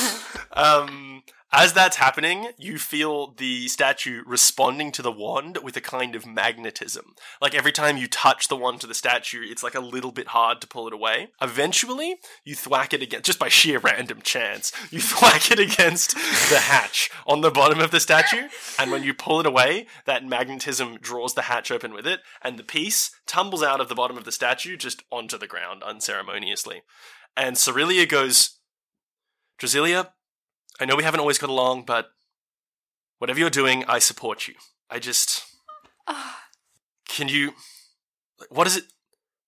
[0.53, 1.17] um,
[1.50, 6.26] as that's happening, you feel the statue responding to the wand with a kind of
[6.26, 7.14] magnetism.
[7.40, 10.28] Like every time you touch the wand to the statue, it's like a little bit
[10.28, 11.28] hard to pull it away.
[11.40, 16.14] Eventually, you thwack it against, just by sheer random chance, you thwack it against
[16.50, 20.26] the hatch on the bottom of the statue, and when you pull it away, that
[20.26, 24.18] magnetism draws the hatch open with it, and the piece tumbles out of the bottom
[24.18, 26.82] of the statue just onto the ground unceremoniously.
[27.37, 28.58] And Cerelia goes,
[29.58, 30.11] Drasilia,
[30.81, 32.11] I know we haven't always got along, but
[33.19, 34.55] whatever you're doing, I support you.
[34.91, 35.45] I just.
[37.09, 37.53] Can you.
[38.51, 38.85] What does it.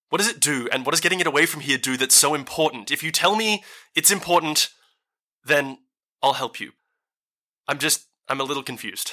[0.09, 2.35] What does it do, and what does getting it away from here do that's so
[2.35, 2.90] important?
[2.90, 3.62] If you tell me
[3.95, 4.71] it's important,
[5.45, 5.79] then
[6.21, 6.73] I'll help you.
[7.69, 8.07] I'm just.
[8.29, 9.12] I'm a little confused.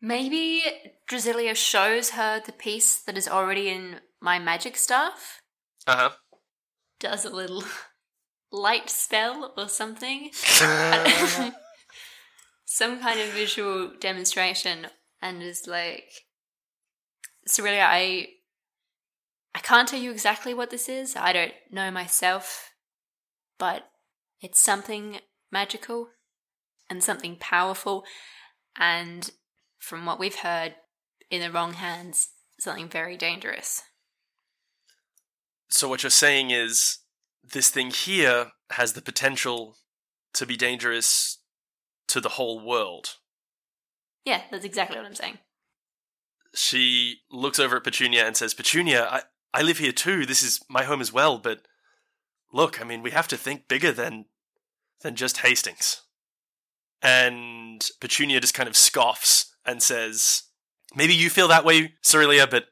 [0.00, 0.62] Maybe
[1.10, 5.42] Drasilia shows her the piece that is already in my magic staff.
[5.86, 6.10] Uh huh.
[7.00, 7.64] Does a little
[8.50, 10.30] light spell or something.
[12.64, 14.86] Some kind of visual demonstration,
[15.22, 16.10] and is like,
[17.46, 18.28] so really I,
[19.54, 21.16] I can't tell you exactly what this is.
[21.16, 22.70] I don't know myself.
[23.58, 23.90] but
[24.40, 25.18] it's something
[25.50, 26.10] magical
[26.88, 28.04] and something powerful,
[28.76, 29.30] and
[29.78, 30.74] from what we've heard,
[31.30, 33.82] in the wrong hands, something very dangerous.
[35.68, 36.98] So what you're saying is
[37.42, 39.76] this thing here has the potential
[40.34, 41.38] to be dangerous
[42.08, 43.16] to the whole world.
[44.24, 45.38] Yeah, that's exactly what I'm saying.
[46.54, 49.22] She looks over at Petunia and says, "Petunia, I
[49.54, 50.26] I live here too.
[50.26, 51.66] This is my home as well, but
[52.52, 54.26] look, I mean, we have to think bigger than
[55.00, 56.02] than just Hastings."
[57.00, 60.44] And Petunia just kind of scoffs and says,
[60.94, 62.68] "Maybe you feel that way, Cerelia, but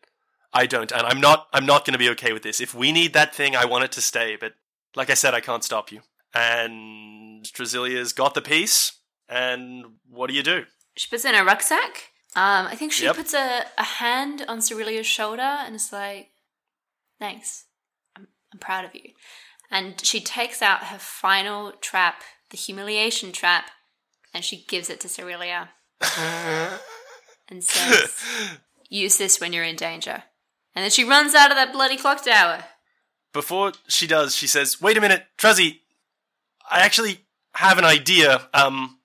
[0.56, 1.48] I don't, and I'm not.
[1.52, 2.60] I'm not going to be okay with this.
[2.60, 4.36] If we need that thing, I want it to stay.
[4.40, 4.54] But
[4.94, 6.00] like I said, I can't stop you."
[6.34, 8.92] And Drasilia's got the piece.
[9.28, 10.64] And what do you do?
[10.96, 12.10] She puts it in a rucksack.
[12.36, 13.16] Um, I think she Yep.
[13.16, 16.28] puts a, a hand on Cerelia's shoulder and is like,
[17.18, 17.64] thanks.
[18.16, 19.12] I'm, I'm proud of you.
[19.70, 23.70] And she takes out her final trap, the humiliation trap,
[24.34, 25.70] and she gives it to Cerelia
[27.48, 28.12] and says,
[28.88, 30.24] use this when you're in danger.
[30.76, 32.62] And then she runs out of that bloody clock tower.
[33.32, 35.80] Before she does, she says, "Wait a minute, Druzzy.
[36.70, 38.48] I actually have an idea.
[38.52, 38.98] Um,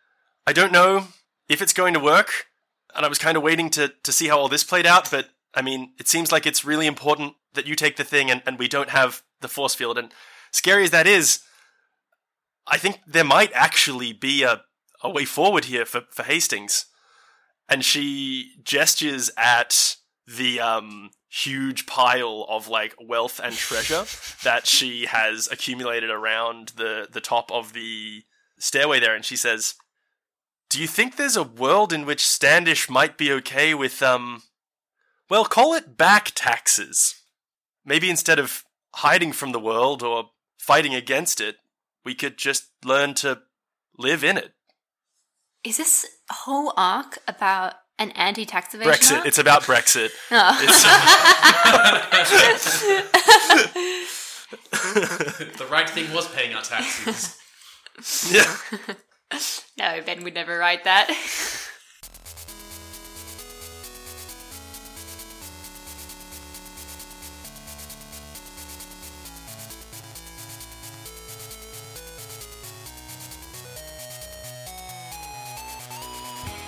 [0.45, 1.07] I don't know
[1.47, 2.47] if it's going to work,
[2.93, 5.09] and I was kind of waiting to to see how all this played out.
[5.09, 8.41] But I mean, it seems like it's really important that you take the thing, and,
[8.45, 9.97] and we don't have the force field.
[9.97, 10.13] And
[10.51, 11.39] scary as that is,
[12.67, 14.63] I think there might actually be a
[15.01, 16.85] a way forward here for for Hastings."
[17.69, 19.95] And she gestures at
[20.27, 24.03] the um huge pile of like wealth and treasure
[24.43, 28.21] that she has accumulated around the the top of the
[28.59, 29.75] stairway there and she says
[30.69, 34.43] do you think there's a world in which standish might be okay with um
[35.29, 37.15] well call it back taxes?
[37.85, 38.63] Maybe instead of
[38.95, 41.55] hiding from the world or fighting against it
[42.03, 43.41] we could just learn to
[43.97, 44.53] live in it.
[45.63, 49.25] Is this whole arc about an anti-tax evasion brexit arc?
[49.27, 50.59] it's about brexit Oh.
[50.63, 50.83] It's-
[55.57, 57.37] The right thing was paying our taxes.
[58.31, 58.53] yeah
[59.77, 61.07] No, Ben would never write that.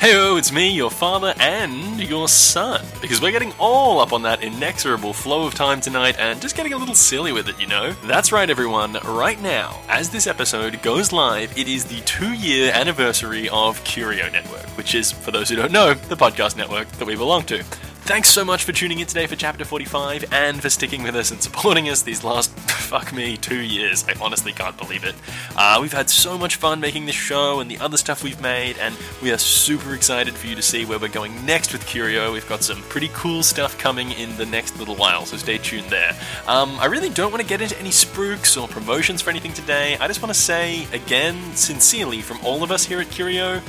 [0.04, 2.86] Heyo, it's me, your father, and your son.
[3.02, 6.74] Because we're getting all up on that inexorable flow of time tonight and just getting
[6.74, 7.94] a little silly with it, you know?
[8.04, 8.98] That's right, everyone.
[9.06, 14.30] Right now, as this episode goes live, it is the two year anniversary of Curio
[14.30, 17.64] Network, which is, for those who don't know, the podcast network that we belong to.
[18.06, 21.32] Thanks so much for tuning in today for Chapter 45 and for sticking with us
[21.32, 24.04] and supporting us these last, fuck me, two years.
[24.10, 25.16] I honestly can't believe it.
[25.56, 28.78] Uh, we've had so much fun making this show and the other stuff we've made,
[28.78, 32.34] and we are super excited for you to see where we're going next with Curio.
[32.34, 35.90] We've got some pretty cool stuff coming in the next little while, so stay tuned
[35.90, 36.12] there.
[36.46, 39.96] Um, I really don't want to get into any spooks or promotions for anything today.
[39.96, 43.62] I just want to say, again, sincerely, from all of us here at Curio,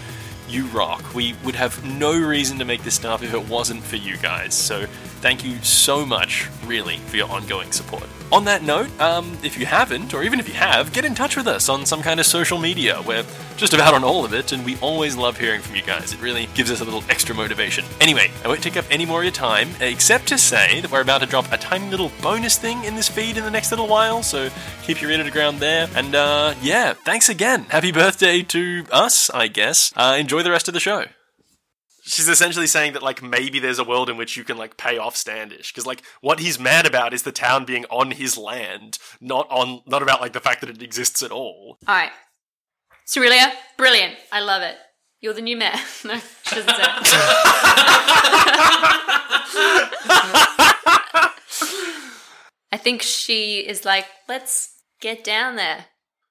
[0.55, 1.15] you rock.
[1.15, 4.55] We would have no reason to make this stuff if it wasn't for you guys.
[4.55, 4.87] So
[5.21, 8.09] thank you so much, really, for your ongoing support.
[8.33, 11.37] On that note, um, if you haven't, or even if you have, get in touch
[11.37, 13.01] with us on some kind of social media.
[13.07, 13.25] We're
[13.57, 16.13] just about on all of it, and we always love hearing from you guys.
[16.13, 17.85] It really gives us a little extra motivation.
[18.01, 21.01] Anyway, I won't take up any more of your time, except to say that we're
[21.01, 23.87] about to drop a tiny little bonus thing in this feed in the next little
[23.87, 24.51] while, so
[24.83, 25.89] keep your ear to the ground there.
[25.95, 27.65] And uh, yeah, thanks again.
[27.69, 29.93] Happy birthday to us, I guess.
[29.95, 31.05] Uh, enjoy the rest of the show.
[32.05, 34.99] She's essentially saying that like maybe there's a world in which you can like pay
[34.99, 38.99] off Standish because like what he's mad about is the town being on his land,
[39.21, 41.79] not on not about like the fact that it exists at all.
[41.89, 42.13] All right.
[43.07, 44.15] Cerelia, brilliant.
[44.33, 44.77] I love it.
[45.21, 45.73] You're the new mayor.
[46.05, 46.85] no, she doesn't say.
[52.73, 55.87] I think she is like, let's get down there.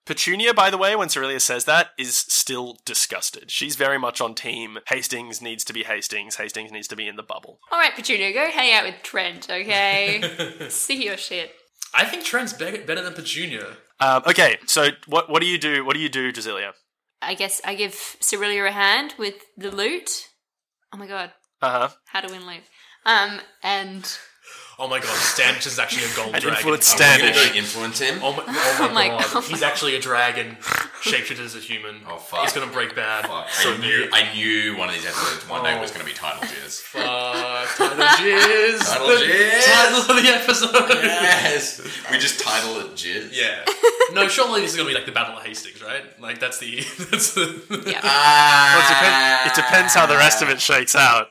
[0.05, 3.49] Petunia, by the way, when Cerelia says that, is still disgusted.
[3.49, 6.35] She's very much on team Hastings needs to be Hastings.
[6.35, 7.59] Hastings needs to be in the bubble.
[7.71, 10.65] All right, Petunia, go hang out with Trent, okay?
[10.69, 11.51] See your shit.
[11.93, 13.77] I think Trent's be- better than Petunia.
[13.99, 15.85] Um, okay, so what what do you do?
[15.85, 16.71] What do you do, Drasilia?
[17.21, 20.09] I guess I give Cerelia a hand with the loot.
[20.91, 21.31] Oh my god,
[21.61, 21.89] Uh huh.
[22.07, 22.63] how to win loot.
[23.05, 24.17] Um, and
[24.79, 26.57] Oh my god, Standish is actually a gold And dragon.
[26.57, 27.45] influence Oh my Standish.
[27.45, 28.19] Gonna influence him.
[28.23, 29.43] Oh my, oh my my god, God.
[29.45, 30.57] he's actually a dragon,
[31.01, 31.97] shapeshifted as a human.
[32.09, 32.41] Oh, fuck.
[32.41, 33.27] He's gonna break bad.
[33.27, 34.07] Fuck, So I knew.
[34.11, 35.81] I knew one of these episodes one day Oh.
[35.81, 36.79] was going to be title jizz.
[36.81, 38.79] Fuck, title jizz.
[38.79, 39.65] Title the jizz.
[39.65, 41.03] Title of the episode.
[41.03, 43.29] yes, we just title it jizz.
[43.31, 43.63] Yeah.
[44.13, 46.03] No, surely this is gonna be like the Battle of Hastings, right?
[46.19, 46.77] Like that's the
[47.11, 47.99] that's the Yeah.
[48.03, 51.27] Ah, Well, it, depend- it depends how the rest of it shakes out.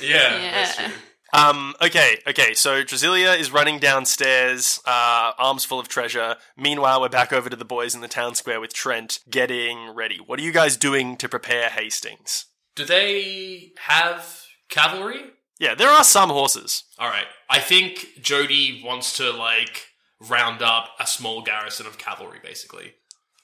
[0.00, 0.08] yeah.
[0.38, 0.50] Yeah.
[0.52, 0.86] That's true.
[1.34, 6.36] Um, okay, okay, so Drasilia is running downstairs, uh, arms full of treasure.
[6.56, 10.18] Meanwhile, we're back over to the boys in the town square with Trent getting ready.
[10.24, 12.46] What are you guys doing to prepare Hastings?
[12.76, 15.22] Do they have cavalry?
[15.58, 16.84] Yeah, there are some horses.
[17.00, 17.26] All right.
[17.50, 19.86] I think Jody wants to like
[20.20, 22.94] round up a small garrison of cavalry, basically.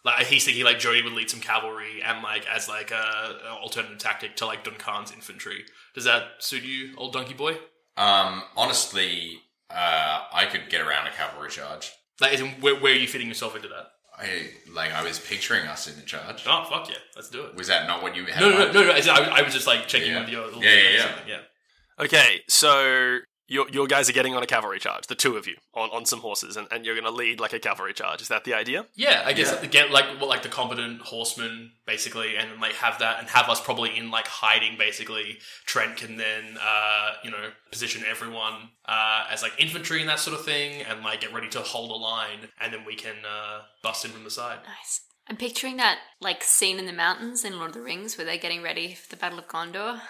[0.05, 3.51] Like he's thinking like Jody would lead some cavalry and like as like a, a
[3.61, 5.64] alternative tactic to like Duncan's infantry.
[5.95, 7.59] Does that suit you, old donkey boy?
[8.01, 9.40] Um, honestly,
[9.70, 11.92] uh, I could get around a cavalry charge.
[12.20, 13.86] Like, as in, where, where are you fitting yourself into that?
[14.18, 14.92] I like.
[14.92, 16.44] I was picturing us in the charge.
[16.46, 17.55] Oh fuck yeah, let's do it.
[17.55, 18.40] Was that not what you had?
[18.40, 18.86] No, in no, no, no.
[18.88, 20.20] no as in, I, I was just like checking Yeah.
[20.20, 20.51] with your.
[20.53, 21.14] Yeah, yeah, yeah.
[21.26, 22.05] yeah.
[22.05, 23.18] Okay, so
[23.51, 26.07] your your guys are getting on a cavalry charge, the two of you, on, on
[26.07, 28.22] some horses, and, and you're going to lead like a cavalry charge.
[28.22, 28.86] Is that the idea?
[28.94, 29.66] Yeah, I guess Yeah.
[29.68, 33.48] get like well, like the competent horseman basically, and then like have that and have
[33.51, 35.38] us probably in like hiding basically.
[35.66, 40.38] Trent can then uh, you know position everyone uh, as like infantry and that sort
[40.38, 43.62] of thing, and like get ready to hold a line, and then we can uh,
[43.82, 44.61] bust in from the side.
[44.64, 45.03] Nice.
[45.28, 48.36] I'm picturing that like scene in the mountains in Lord of the Rings where they're
[48.36, 50.01] getting ready for the Battle of Gondor.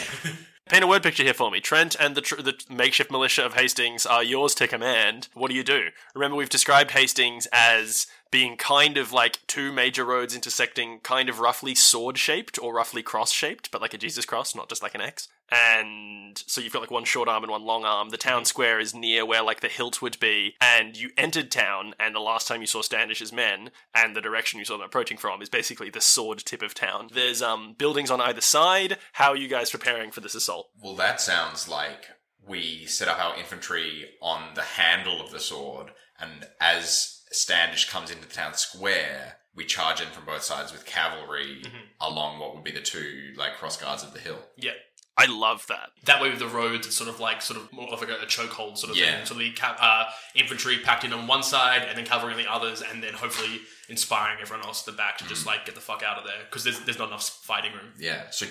[0.68, 1.60] Paint a word picture here for me.
[1.60, 5.28] Trent and the, tr- the makeshift militia of Hastings are yours to command.
[5.34, 5.88] What do you do?
[6.14, 11.38] Remember, we've described Hastings as being kind of like two major roads intersecting, kind of
[11.38, 14.96] roughly sword shaped or roughly cross shaped, but like a Jesus cross, not just like
[14.96, 15.28] an X.
[15.52, 18.08] And so you've got like one short arm and one long arm.
[18.08, 20.54] The town square is near where like the hilt would be.
[20.62, 24.58] And you entered town, and the last time you saw Standish's men and the direction
[24.58, 27.10] you saw them approaching from is basically the sword tip of town.
[27.12, 28.96] There's um buildings on either side.
[29.12, 30.70] How are you guys preparing for this assault?
[30.82, 32.06] Well, that sounds like
[32.48, 38.10] we set up our infantry on the handle of the sword, and as Standish comes
[38.10, 41.62] into the town square, we charge in from both sides with cavalry
[42.00, 44.38] along what would be the two like cross guards of the hill.
[44.56, 44.72] Yeah.
[45.14, 45.90] I love that.
[46.06, 48.14] That way, with the roads, it's sort of like sort of more of like a,
[48.22, 49.16] a chokehold sort of Yeah.
[49.18, 49.26] thing.
[49.26, 52.50] So the ca- uh, infantry packed in on one side, and then cavalry on the
[52.50, 53.60] others, and then hopefully
[53.90, 56.38] inspiring everyone else at the back to just like get the fuck out of there
[56.48, 57.92] because there's there's not enough fighting room.
[57.98, 58.46] Yeah, so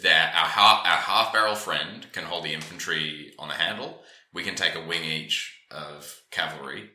[0.00, 4.02] there, our half our half barrel friend can hold the infantry on the handle.
[4.34, 6.90] We can take a wing each of cavalry,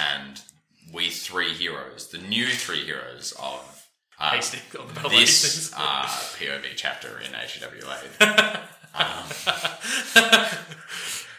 [0.00, 0.40] and
[0.92, 3.86] we three heroes, the new three heroes of
[4.18, 8.60] uh, Hastings on the Battle of this uh, POV chapter in HWA.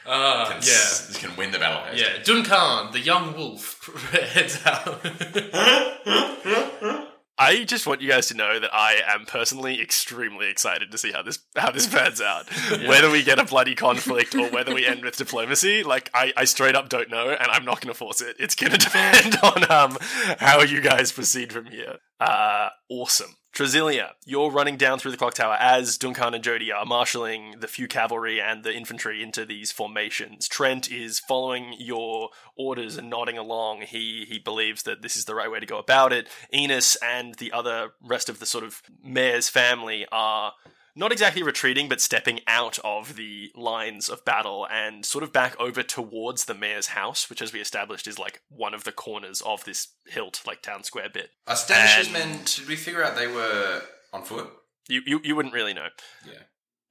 [0.09, 0.71] Uh, can, yeah.
[0.71, 1.81] s- can win the battle.
[1.93, 3.77] Yeah, Duncan, the young wolf,
[4.11, 5.03] heads out.
[7.39, 11.11] I just want you guys to know that I am personally extremely excited to see
[11.11, 12.47] how this how this pans out.
[12.87, 16.45] Whether we get a bloody conflict or whether we end with diplomacy, like I, I
[16.45, 18.37] straight up don't know, and I'm not going to force it.
[18.39, 19.97] It's going to depend on um
[20.39, 21.97] how you guys proceed from here.
[22.19, 23.35] Uh, awesome.
[23.57, 27.67] Drasilia, you're running down through the clock tower as Duncan and Jody are marshalling the
[27.67, 30.47] few cavalry and the infantry into these formations.
[30.47, 33.81] Trent is following your orders and nodding along.
[33.81, 36.27] He he believes that this is the right way to go about it.
[36.53, 40.53] Enos and the other rest of the sort of mayor's family are
[40.97, 45.55] not exactly retreating, but stepping out of the lines of battle and sort of back
[45.59, 49.41] over towards the mayor's house, which, as we established, is like one of the corners
[49.45, 51.29] of this hilt, like town square bit.
[51.45, 52.39] Are Standish's And- men?
[52.45, 54.49] Did we figure out they were on foot?
[54.89, 55.87] You you, you wouldn't really know.
[56.25, 56.43] Yeah.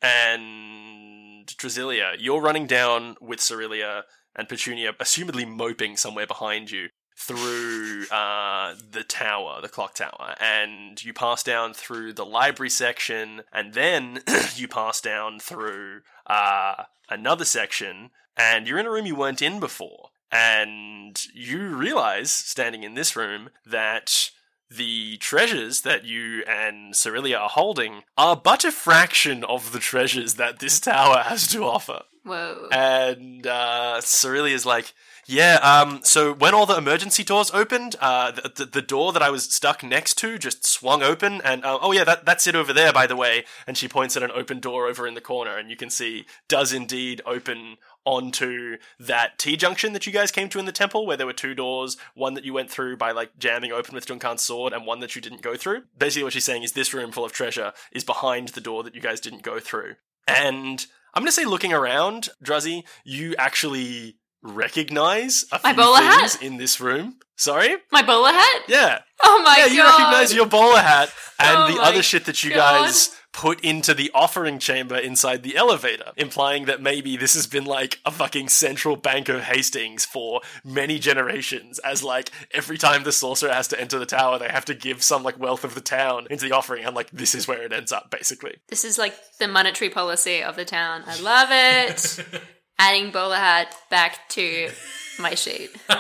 [0.03, 4.05] And Drasilia, you're running down with Cerelia
[4.35, 11.03] and Petunia, assumedly moping somewhere behind you through uh, the tower, the clock tower, and
[11.03, 14.23] you pass down through the library section, and then
[14.55, 19.59] you pass down through uh, another section, and you're in a room you weren't in
[19.59, 20.11] before.
[20.31, 24.31] And you realize, standing in this room, that
[24.71, 30.35] the treasures that you and Cerelia are holding are but a fraction of the treasures
[30.35, 32.03] that this tower has to offer.
[32.25, 32.69] Whoa.
[32.73, 34.93] And uh, Cerelia's like,
[35.27, 39.23] yeah, um, so when all the emergency doors opened, uh, the, the, the door that
[39.23, 42.55] I was stuck next to just swung open, and uh, oh yeah, that, that's it
[42.55, 43.45] over there, by the way.
[43.67, 46.27] And she points at an open door over in the corner, and you can see
[46.49, 51.07] does indeed open onto that T junction that you guys came to in the temple,
[51.07, 54.07] where there were two doors, one that you went through by like jamming open with
[54.07, 55.83] Duncan's sword, and one that you didn't go through.
[55.99, 58.95] Basically, what she's saying is this room full of treasure is behind the door that
[58.95, 59.97] you guys didn't go through.
[60.29, 64.19] And I'm to say, looking around, Druzzy, you actually
[64.55, 66.43] recognize a My few bowler things hat?
[66.43, 67.17] in this room.
[67.37, 67.77] Sorry?
[67.93, 68.63] My bowler hat?
[68.69, 69.01] Yeah.
[69.23, 69.75] Oh my yeah, god.
[69.75, 72.85] you recognize your bowler hat and Oh the other shit that you God.
[72.87, 77.67] guys put into the offering chamber inside the elevator, implying that maybe this has been
[77.67, 81.79] like a fucking central bank of Hastings for many generations.
[81.81, 85.03] As like every time the sorcerer has to enter the tower, they have to give
[85.03, 87.75] some like wealth of the town into the offering, and like this is where it
[87.75, 88.57] ends up, basically.
[88.69, 91.03] This is like the monetary policy of the town.
[91.07, 92.25] I love it.
[92.79, 94.71] Adding bowler hat back to
[95.19, 95.71] my sheet.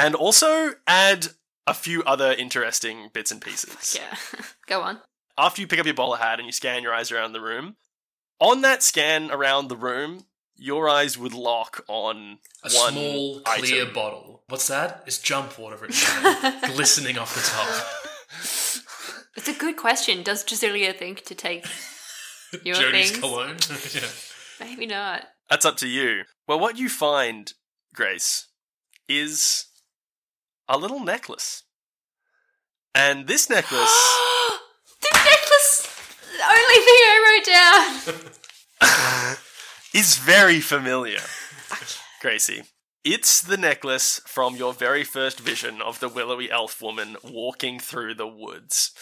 [0.00, 1.26] And also add
[1.66, 3.98] a few other interesting bits and pieces.
[4.00, 4.16] Yeah.
[4.68, 5.00] Go on.
[5.36, 7.74] after you pick up your bowler hat and you scan your eyes around the room,
[8.38, 13.64] on that scan around the room, your eyes would lock on A one small, item.
[13.64, 14.44] clear bottle.
[14.46, 15.02] What's that?
[15.08, 18.86] It's jump water written down, glistening off the top.
[19.36, 20.22] It's a good question.
[20.22, 21.66] Does Drasilia think to take
[22.62, 23.20] your Jody's things?
[23.20, 23.56] cologne.
[23.94, 24.08] yeah.
[24.60, 25.24] Maybe not.
[25.50, 26.22] That's up to you.
[26.46, 27.52] Well, what you find,
[27.94, 28.48] Grace,
[29.08, 29.66] is
[30.68, 31.62] a little necklace.
[32.94, 33.70] And this necklace
[35.02, 35.88] the necklace!
[36.40, 37.40] Only thing I
[38.10, 39.36] wrote down!
[39.94, 41.20] is very familiar,
[42.20, 42.62] Gracie.
[43.04, 48.14] It's the necklace from your very first vision of the willowy elf woman walking through
[48.14, 48.92] the woods.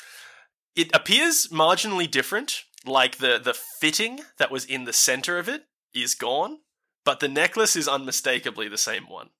[0.76, 5.64] It appears marginally different, like the, the fitting that was in the center of it
[5.94, 6.58] is gone,
[7.04, 9.30] but the necklace is unmistakably the same one.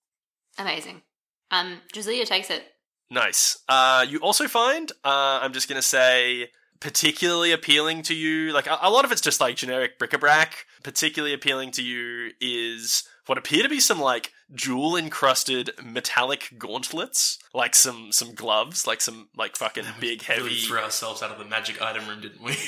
[0.59, 1.03] Amazing.
[1.51, 2.65] Um, Drasilia takes it.
[3.11, 3.59] Nice.
[3.69, 8.67] Uh, you also find, uh, I'm just going to say, particularly appealing to you, like
[8.67, 10.67] a, a lot of it's just like generic bric-a-brac.
[10.83, 17.39] Particularly appealing to you is what appear to be some like jewel encrusted metallic gauntlets,
[17.53, 21.39] like some some gloves, like some like fucking big Really heavy threw ourselves out of
[21.39, 22.57] the magic item room, didn't we?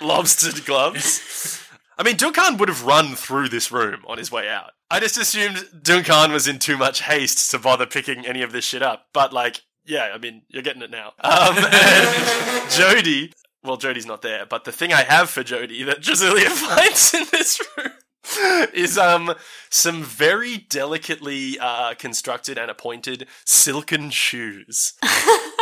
[0.00, 1.62] lobstered gloves.
[1.98, 4.72] I mean, Duncan would have run through this room on his way out.
[4.90, 8.64] I just assumed Duncan was in too much haste to bother picking any of this
[8.64, 9.06] shit up.
[9.12, 11.12] But, like, yeah, I mean, you're getting it now.
[11.20, 13.32] Um, and Jody,
[13.62, 17.24] well, Jody's not there, but the thing I have for Jody that Drasilia finds in
[17.30, 17.92] this room
[18.72, 19.34] is um
[19.68, 24.94] some very delicately uh, constructed and appointed silken shoes.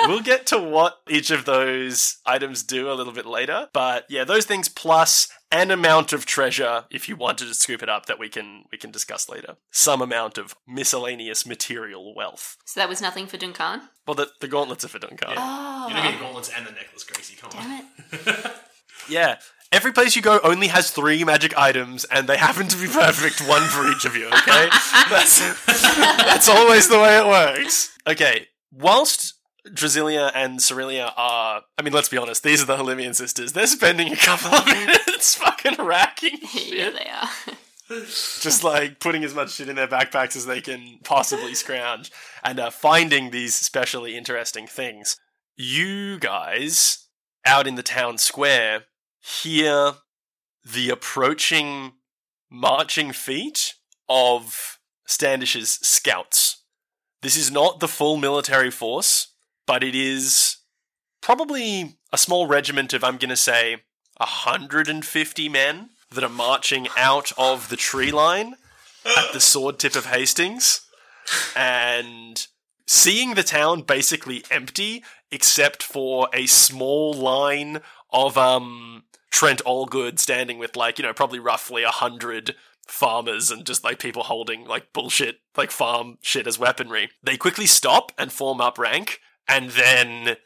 [0.07, 4.25] we'll get to what each of those items do a little bit later, but yeah,
[4.25, 8.19] those things plus an amount of treasure if you wanted to scoop it up that
[8.19, 9.57] we can we can discuss later.
[9.71, 12.57] Some amount of miscellaneous material wealth.
[12.65, 13.83] So that was nothing for Duncan?
[14.07, 15.35] Well, the, the gauntlets are for Duncan.
[15.37, 15.87] Oh.
[15.89, 17.37] You don't get gauntlets and the necklace, Gracie.
[17.37, 17.65] Come on.
[17.65, 18.53] Damn it.
[19.09, 19.37] Yeah.
[19.73, 23.41] Every place you go only has three magic items, and they happen to be perfect,
[23.49, 24.69] one for each of you, okay?
[25.09, 27.97] That's, that's always the way it works.
[28.07, 29.35] Okay, whilst
[29.69, 33.53] Drasilia and Cerelia are, I mean, let's be honest, these are the Halimian sisters.
[33.53, 37.29] They're spending a couple of minutes fucking racking yeah, they are.
[38.07, 42.13] Just like putting as much shit in their backpacks as they can possibly scrounge
[42.45, 45.17] and uh, finding these specially interesting things.
[45.57, 47.09] You guys
[47.45, 48.85] out in the town square
[49.21, 49.95] hear
[50.65, 51.93] the approaching
[52.49, 53.75] marching feet
[54.09, 56.63] of Standish's scouts.
[57.23, 59.30] This is not the full military force,
[59.71, 60.57] but it is
[61.21, 63.77] probably a small regiment of, I'm going to say,
[64.17, 68.57] 150 men that are marching out of the tree line
[69.17, 70.81] at the sword tip of Hastings
[71.55, 72.49] and
[72.89, 77.81] seeing the town basically empty except for a small line
[78.13, 82.57] of um Trent Allgood standing with like, you know, probably roughly a hundred
[82.89, 87.11] farmers and just like people holding like bullshit, like farm shit as weaponry.
[87.23, 89.21] They quickly stop and form up rank,
[89.51, 90.37] and then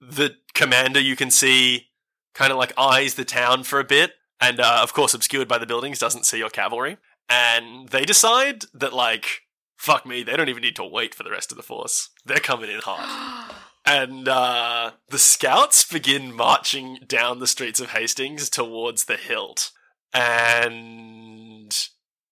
[0.00, 1.88] the commander you can see
[2.34, 5.58] kind of like eyes the town for a bit, and uh, of course, obscured by
[5.58, 6.96] the buildings, doesn't see your cavalry.
[7.28, 9.42] And they decide that, like,
[9.76, 12.10] fuck me, they don't even need to wait for the rest of the force.
[12.24, 13.52] They're coming in hard.
[13.84, 19.72] And uh, the scouts begin marching down the streets of Hastings towards the hilt.
[20.14, 21.76] And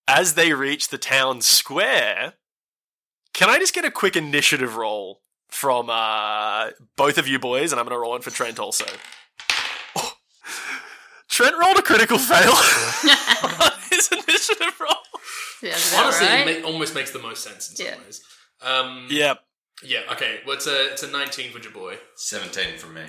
[0.07, 2.35] as they reach the town square,
[3.33, 7.71] can I just get a quick initiative roll from uh, both of you boys?
[7.71, 8.85] And I'm going to roll one for Trent also.
[9.95, 10.13] Oh.
[11.29, 14.89] Trent rolled a critical fail on his initiative roll.
[15.61, 16.47] Yeah, Honestly, right.
[16.47, 17.97] it ma- almost makes the most sense in some Yeah.
[18.03, 18.21] ways.
[18.61, 19.35] Um, Yeah.
[19.83, 19.99] yeah.
[20.11, 20.39] Okay.
[20.45, 21.97] Well, it's a it's a 19 for your boy.
[22.15, 23.03] 17 from me.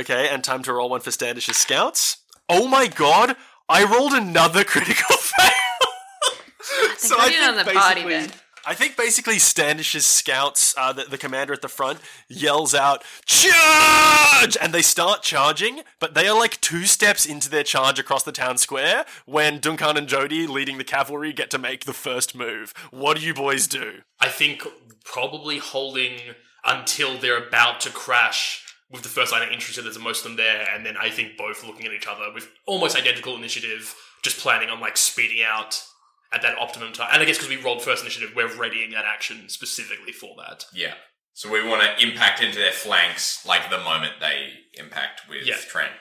[0.00, 2.18] Okay, and time to roll one for Standish's scouts.
[2.48, 3.36] Oh my god,
[3.68, 5.50] I rolled another critical fail.
[7.02, 8.32] They're putting it on the party basically then.
[8.66, 14.56] I think basically Standish's scouts, uh, the, the commander at the front, yells out, Charge!
[14.60, 18.32] And they start charging, but they are like two steps into their charge across the
[18.32, 22.72] town square when Duncan and Jody, leading the cavalry, get to make the first move.
[22.90, 24.02] What do you boys do?
[24.20, 24.66] I think
[25.04, 26.18] probably holding
[26.64, 30.36] until they're about to crash with the first line of infantry, there's most of them
[30.36, 34.38] there, and then I think both looking at each other with almost identical initiative, just
[34.38, 35.82] planning on like speeding out
[36.32, 37.08] at that optimum time.
[37.12, 40.66] And I guess because we rolled first initiative, we're readying that action specifically for that.
[40.72, 40.94] Yeah.
[41.32, 45.56] So we want to impact into their flanks like the moment they impact with Yeah.
[45.68, 45.92] Trent.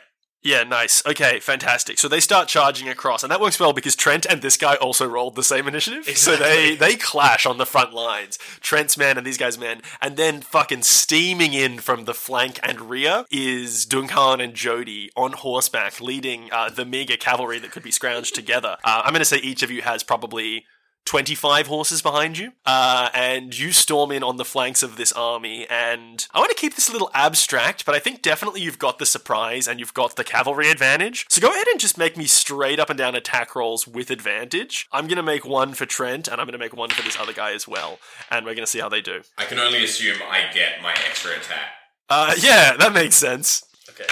[0.43, 1.05] Yeah, nice.
[1.05, 1.97] Okay, fantastic.
[1.97, 5.07] So they start charging across, and that works well because Trent and this guy also
[5.07, 6.17] rolled the same initiative.
[6.17, 8.37] So they they clash on the front lines.
[8.61, 12.81] Trent's man and these guys' men, and then fucking steaming in from the flank and
[12.81, 17.91] rear is Duncan and Jody on horseback, leading uh, the meager cavalry that could be
[17.91, 18.77] scrounged together.
[18.83, 20.65] Uh, I'm going to say each of you has probably
[21.07, 25.65] 25 horses behind you, uh, and you storm in on the flanks of this army.
[25.69, 28.99] And I want to keep this a little abstract, but I think definitely you've got
[28.99, 31.25] the surprise and you've got the cavalry advantage.
[31.29, 34.87] So go ahead and just make me straight up and down attack rolls with advantage.
[34.91, 37.17] I'm going to make one for Trent, and I'm going to make one for this
[37.17, 37.99] other guy as well.
[38.29, 39.21] And we're going to see how they do.
[39.37, 41.71] I can only assume I get my extra attack.
[42.09, 43.63] Uh, yeah, that makes sense.
[43.89, 44.05] Okay.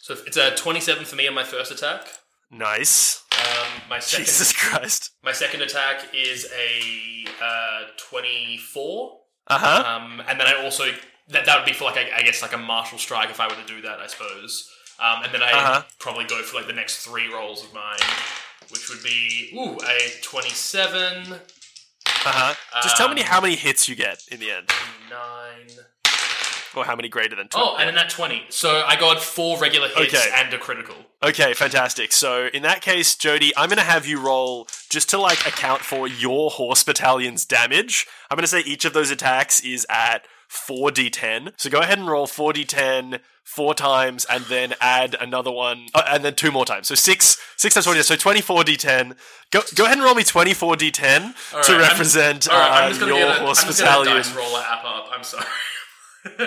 [0.00, 2.08] So it's a 27 for me on my first attack.
[2.52, 3.24] Nice.
[3.32, 5.10] Um, my second, Jesus Christ.
[5.24, 9.18] my second attack is a uh, 24.
[9.48, 9.84] Uh huh.
[9.96, 10.84] Um, and then I also
[11.28, 13.48] that that would be for like I, I guess like a martial strike if I
[13.48, 14.70] were to do that, I suppose.
[15.00, 15.82] Um, and then I Uh-huh.
[15.98, 17.98] probably go for like the next three rolls of mine,
[18.70, 21.38] which would be ooh a twenty-seven, Uh
[22.06, 22.54] huh.
[22.82, 24.68] Just tell me Um, how many hits you get in the end,
[25.10, 25.84] nine.
[26.74, 27.58] Or how many greater than two.
[27.60, 28.42] Oh, and then that twenty.
[28.48, 30.30] So I got four regular hits Okay.
[30.34, 30.94] and a critical.
[31.22, 32.10] Okay, fantastic.
[32.12, 35.82] So in that case, Jody, I'm going to have you roll just to like account
[35.82, 38.08] for your horse battalion's damage.
[38.30, 41.52] I'm going to say each of those attacks is at 4d10.
[41.56, 46.24] So go ahead and roll 4d10 four times and then add another one uh, and
[46.24, 46.88] then two more times.
[46.88, 49.14] So six six times 40, so 24d10.
[49.50, 52.84] Go go ahead and roll me 24d10 All to right, I'm- represent All right, uh,
[52.84, 54.16] I'm just gonna your get a, horse I'm just gonna battalion.
[54.22, 55.08] dice roll app up.
[55.12, 55.44] I'm sorry.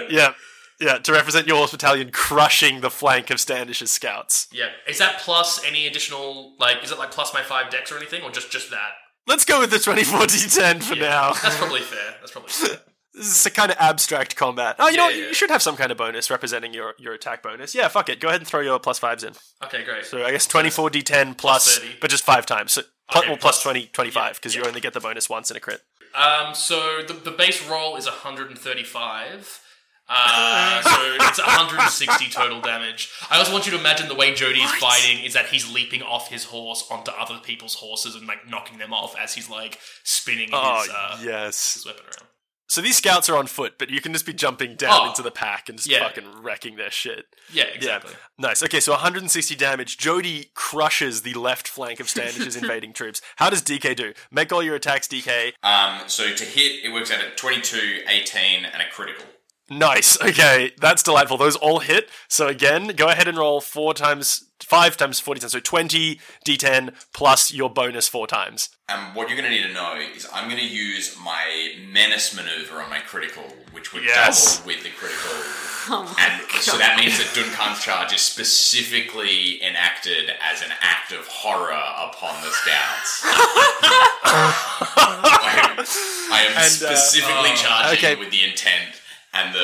[0.09, 0.33] Yeah.
[0.79, 4.47] Yeah, to represent your horse battalion crushing the flank of Standish's scouts.
[4.51, 6.83] yeah, is that plus any additional like?
[6.83, 8.89] Is it like plus my five Dex or anything, or just just that?
[9.25, 11.33] Let's go with the 24d10 for Yeah, now.
[11.33, 12.15] That's probably fair.
[12.19, 12.77] That's probably fair.
[13.13, 14.75] This is a kind of abstract combat.
[14.77, 15.17] Oh, you know, Yeah, what?
[15.21, 15.27] yeah.
[15.29, 17.73] you should have some kind of bonus representing your, your attack bonus.
[17.73, 18.19] Yeah, fuck it.
[18.19, 19.31] Go ahead and throw your plus fives in.
[19.63, 20.03] Okay, great.
[20.05, 21.95] So I guess 24d10 plus, 30.
[22.01, 22.73] but just five times.
[22.73, 24.61] So, plus, Okay, well, plus plus- 20, 25, because yeah.
[24.63, 25.79] you only get the bonus once in a crit.
[26.13, 29.61] Um, so the, the base roll is 135.
[30.07, 33.09] Uh, so it's 160 total damage.
[33.29, 36.01] I also want you to imagine the way Jody is fighting is that he's leaping
[36.03, 39.79] off his horse onto other people's horses and like knocking them off as he's like
[40.03, 41.73] spinning Oh, his, uh, yes.
[41.75, 42.29] his weapon around.
[42.67, 45.09] So these scouts are on foot, but you can just be jumping down Oh.
[45.09, 45.99] into the pack and just Yeah.
[46.07, 47.25] fucking wrecking their shit.
[47.53, 48.11] Yeah, exactly.
[48.11, 48.17] Yeah.
[48.47, 48.63] Nice.
[48.63, 49.97] Okay, so 160 damage.
[49.99, 53.21] Jody crushes the left flank of Standish's invading troops.
[53.35, 54.13] How does DK do?
[54.31, 55.53] Make all your attacks, DK.
[55.61, 59.25] Um, so to hit, it works out at 22, 18, and a critical.
[59.69, 60.21] Nice.
[60.21, 61.37] Okay, that's delightful.
[61.37, 62.09] Those all hit.
[62.27, 65.53] So again, go ahead and roll four times, five times forty times.
[65.53, 68.69] So twenty d10 plus your bonus four times.
[68.87, 72.35] And what you're going to need to know is I'm going to use my menace
[72.35, 73.41] maneuver on my critical,
[73.71, 74.57] which would Yes.
[74.57, 75.31] double with the critical.
[75.87, 81.27] Oh and so that means that Duncan's charge is specifically enacted as an act of
[81.27, 81.69] horror
[82.09, 83.21] upon the scouts.
[84.25, 85.85] I am,
[86.33, 88.15] I am And, uh, specifically oh, charging okay.
[88.15, 88.99] with the intent
[89.35, 89.61] and the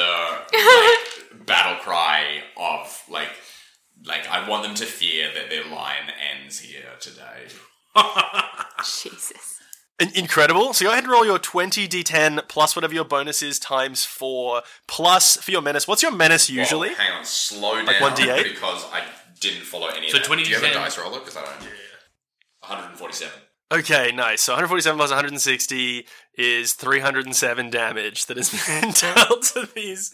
[1.37, 3.29] like, battle cry of like,
[4.05, 7.47] like I want them to fear that their line ends here today.
[8.83, 9.57] Jesus.
[10.15, 10.73] Incredible.
[10.73, 14.63] So go ahead and roll your twenty d10 plus whatever your bonus is times four
[14.87, 15.87] plus for your menace.
[15.87, 16.89] What's your menace usually?
[16.89, 18.43] Well, hang on, slow down like 1d8?
[18.43, 19.03] because I
[19.39, 20.27] didn't follow any So of that.
[20.27, 20.73] 20 Do you have a d10?
[20.73, 21.19] dice roller?
[21.19, 21.61] Because I don't.
[21.61, 21.69] Yeah.
[22.61, 23.31] 147.
[23.71, 24.41] Okay, nice.
[24.41, 26.05] So 147 plus 160
[26.35, 30.13] is 307 damage that has been dealt to these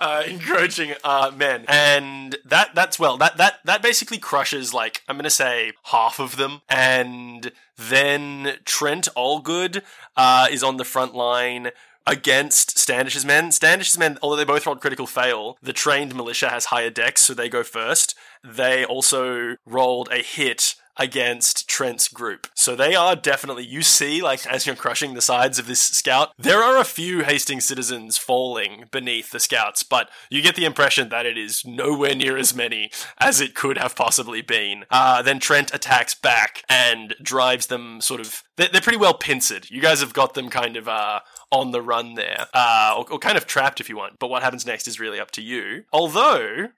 [0.00, 5.16] uh, encroaching uh, men, and that that's well that that that basically crushes like I'm
[5.16, 9.82] gonna say half of them, and then Trent Allgood
[10.16, 11.70] uh, is on the front line.
[12.08, 13.50] Against Standish's men.
[13.50, 17.34] Standish's men, although they both rolled critical fail, the trained militia has higher Dex, so
[17.34, 18.14] they go first.
[18.44, 22.46] They also rolled a hit against Trent's group.
[22.54, 26.32] So they are definitely, you see, like, as you're crushing the sides of this scout,
[26.38, 31.08] there are a few Hastings citizens falling beneath the scouts, but you get the impression
[31.10, 34.84] that it is nowhere near as many as it could have possibly been.
[34.90, 38.42] Uh, then Trent attacks back and drives them sort of.
[38.56, 39.68] They're, pretty well pincered.
[39.70, 41.20] You guys have got them kind of uh,
[41.50, 44.18] on the run there, uh, or, or kind of trapped if you want.
[44.18, 45.84] But what happens next is really up to you.
[45.92, 46.68] Although.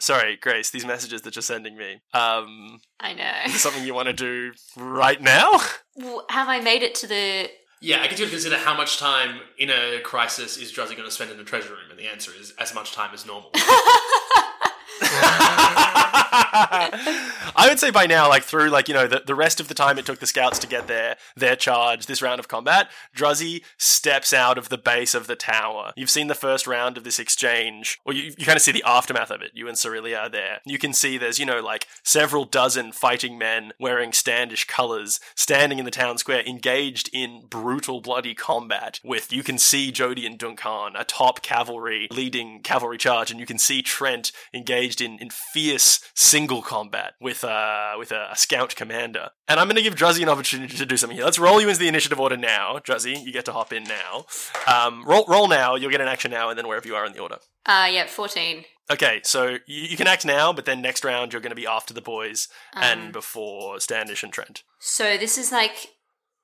[0.00, 2.00] Sorry, Grace, these messages that you're sending me.
[2.14, 3.32] Um, I know.
[3.46, 5.60] is something you want to do right now?
[5.96, 7.50] Well, Have I made it to the?
[7.82, 11.04] Yeah, I guess you would consider how much time in a crisis is Druzzy going
[11.04, 13.50] to spend in the treasure room, and the answer is as much time as normal.
[16.52, 19.74] I would say by now, like through like you know the, the rest of the
[19.74, 23.62] time it took the scouts to get their their charge, this round of combat, Druzzy
[23.76, 25.92] steps out of the base of the tower.
[25.96, 28.84] You've seen the first round of this exchange, or you, you kind of see the
[28.86, 29.50] aftermath of it.
[29.54, 30.60] You and Cerelia are there.
[30.64, 35.78] You can see there's you know like several dozen fighting men wearing standish colors standing
[35.78, 39.00] in the town square, engaged in brutal, bloody combat.
[39.04, 43.58] With you can see Jody and Duncan atop cavalry leading cavalry charge, and you can
[43.58, 49.28] see Trent engaged in, in fierce single combat with uh with a, a scout commander.
[49.46, 51.26] And I'm going to give Druzzy an opportunity to do something here.
[51.26, 53.22] Let's roll you into the initiative order now, Druzzy.
[53.22, 54.24] You get to hop in now.
[54.66, 55.74] Um, roll roll now.
[55.74, 57.38] You'll get an action now, and then wherever you are in the order.
[57.66, 58.64] Uh, yeah, fourteen.
[58.90, 61.66] Okay, so you, you can act now, but then next round you're going to be
[61.66, 64.64] after the boys and before Standish and Trent.
[64.80, 65.90] So this is like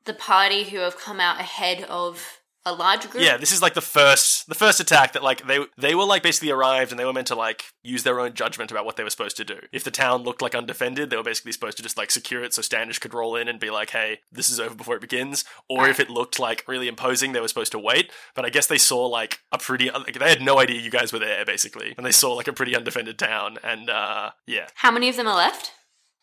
[0.04, 3.22] the party who have come out ahead of a large group.
[3.24, 6.22] Yeah, this is like the first the first attack that like they they were like
[6.22, 9.04] basically arrived and they were meant to like use their own judgment about what they
[9.04, 9.58] were supposed to do.
[9.72, 12.52] If the town looked like undefended, they were basically supposed to just like secure it
[12.52, 15.44] so Standish could roll in and be like, "Hey, this is over before it begins."
[15.70, 18.10] Or if it looked like really imposing, they were supposed to wait.
[18.34, 21.12] But I guess they saw like a pretty like, they had no idea you guys
[21.12, 24.66] were there basically, and they saw like a pretty undefended town and uh yeah.
[24.74, 25.70] How many of them are left?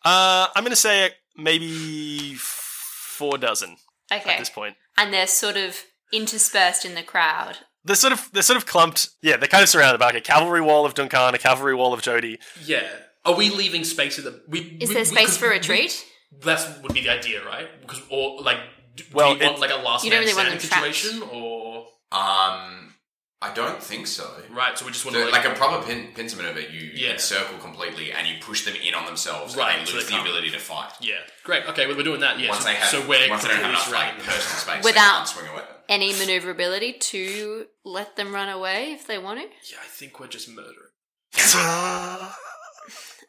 [0.04, 3.76] Uh I'm going to say maybe 4 dozen
[4.12, 4.32] Okay.
[4.32, 4.76] at this point.
[4.98, 5.82] And they're sort of
[6.14, 7.58] interspersed in the crowd.
[7.84, 9.10] They're sort of they're sort of clumped.
[9.22, 11.92] Yeah, they're kind of surrounded by like a cavalry wall of Duncan, a cavalry wall
[11.92, 12.38] of Jody.
[12.64, 12.86] yeah.
[13.26, 14.42] Are we leaving space in the?
[14.48, 16.04] We, Is we- there space could- for retreat?
[16.42, 17.68] That would be the idea, right?
[17.80, 18.58] Because or like,
[18.96, 20.92] do, Well, do you want like a last You don't man really want standing them
[20.92, 22.93] situation, or Um,
[23.42, 24.30] I don't think so.
[24.50, 24.78] right?
[24.78, 27.10] So we just want So, to like a proper pin, pincer maneuver, you Yeah.
[27.12, 30.10] encircle completely and you push them in on themselves, Right, and they so lose they
[30.12, 30.92] the can't- ability to fight.
[31.00, 31.64] yeah, great.
[31.66, 32.38] Okay, well, we're doing that.
[32.38, 32.48] Yeah.
[32.50, 34.58] Once so, they have, so we're once they don't have completely enough like surrounding personal
[34.58, 35.68] space, Without- they can't swing a.
[35.92, 39.46] Any maneuverability to let them run away if they want to?
[39.70, 40.92] Yeah, I think we're just murdering.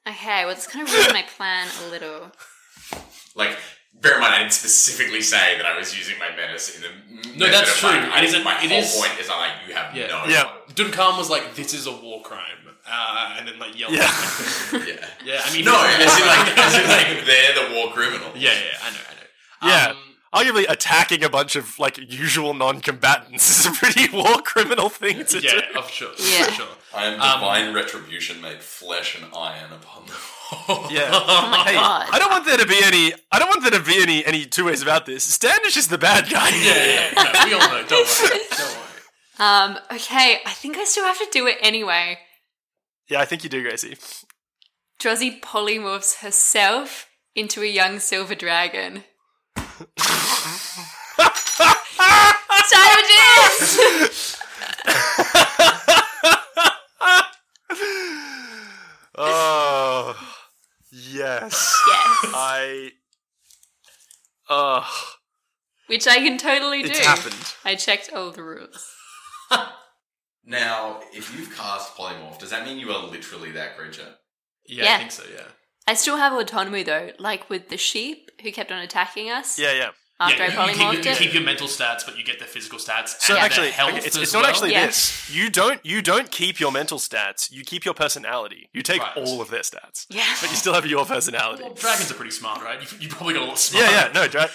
[0.07, 2.31] Okay, well, it's kind of ruined my plan a little.
[3.33, 3.57] Like,
[4.01, 6.89] bear in mind, I didn't specifically say that I was using my menace in the
[6.89, 7.89] No, method that's of, true.
[7.89, 10.07] Like, It is didn't- my it whole is- point is I'm like, you have Yeah.
[10.07, 10.25] no.
[10.27, 10.49] Yeah.
[10.75, 12.41] Duncan was like, "This is a war crime,"
[12.87, 13.93] uh, and then like yelled.
[13.93, 14.03] Yeah.
[14.03, 14.87] at.
[14.87, 15.07] Yeah.
[15.23, 15.41] yeah.
[15.45, 18.31] I mean, No, as in like, as in like, they're the war criminal.
[18.35, 18.77] yeah, yeah.
[18.85, 19.13] I know, I
[19.67, 19.73] know.
[19.75, 19.87] Yeah.
[19.91, 19.97] Um,
[20.33, 25.39] Arguably, attacking a bunch of like usual non-combatants is a pretty war criminal thing to
[25.39, 25.47] do.
[25.47, 26.11] yeah, of sure.
[26.19, 26.43] Yeah.
[26.43, 26.67] For sure.
[26.95, 30.15] I am Um, divine retribution made flesh and iron upon them.
[30.89, 31.09] Yeah.
[31.11, 32.07] Oh my Hey, god.
[32.11, 33.13] I don't want there to be any.
[33.31, 35.23] I don't want there to be any any two ways about this.
[35.23, 36.49] Standish is the bad guy.
[36.49, 37.23] Yeah, yeah, yeah.
[37.23, 37.83] No, we all know.
[37.87, 38.39] Don't worry.
[38.51, 38.81] Don't worry.
[39.37, 42.19] Um, okay, I think I still have to do it anyway.
[43.09, 43.97] Yeah, I think you do, Gracie.
[44.99, 49.03] Druzzy polymorphs herself into a young silver dragon.
[52.65, 54.37] Savages!
[59.17, 60.13] Oh,
[60.91, 61.53] yes.
[61.87, 62.33] yes.
[62.35, 62.91] I.
[64.49, 64.83] Ugh.
[65.87, 66.89] Which I can totally do.
[66.89, 67.55] It's happened.
[67.63, 68.93] I checked all the rules.
[70.47, 74.15] Now, if you've cast polymorph, does that mean you are literally that creature?
[74.67, 74.95] Yeah, Yeah.
[74.95, 75.23] I think so.
[75.33, 75.47] Yeah.
[75.87, 79.73] I still have autonomy though, like with the sheep who kept on attacking us Yeah,
[79.73, 79.89] yeah.
[80.19, 82.39] After yeah, I you, you, keep, polymorphed you keep your mental stats, but you get
[82.39, 83.15] the physical stats.
[83.19, 84.49] So and actually, the health okay, it's, as it's not well.
[84.49, 84.85] actually Yeah.
[84.85, 85.29] this.
[85.29, 87.51] You don't you don't keep your mental stats.
[87.51, 88.69] You keep your personality.
[88.73, 89.17] You take Right.
[89.17, 90.23] all of their stats, yeah.
[90.39, 91.63] but you still have your personality.
[91.63, 92.79] Well, dragons are pretty smart, right?
[92.81, 93.91] You, you probably got a lot smarter.
[93.91, 94.11] Yeah, yeah.
[94.13, 94.49] No, dra-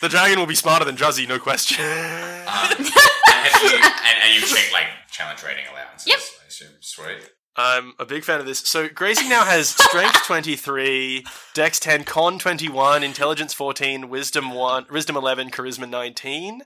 [0.00, 1.84] the dragon will be smarter than Druzzy, no question.
[1.84, 1.88] Um,
[2.78, 6.06] and, you, and, and you check like challenge rating allowances.
[6.06, 6.18] Yep.
[6.42, 6.68] I assume.
[6.80, 7.30] Sweet.
[7.56, 8.58] I'm a big fan of this.
[8.60, 11.24] So Gracie now has Strength 23,
[11.54, 16.62] Dex 10, Con 21, Intelligence 14, Wisdom 1, Wisdom 11, Charisma 19.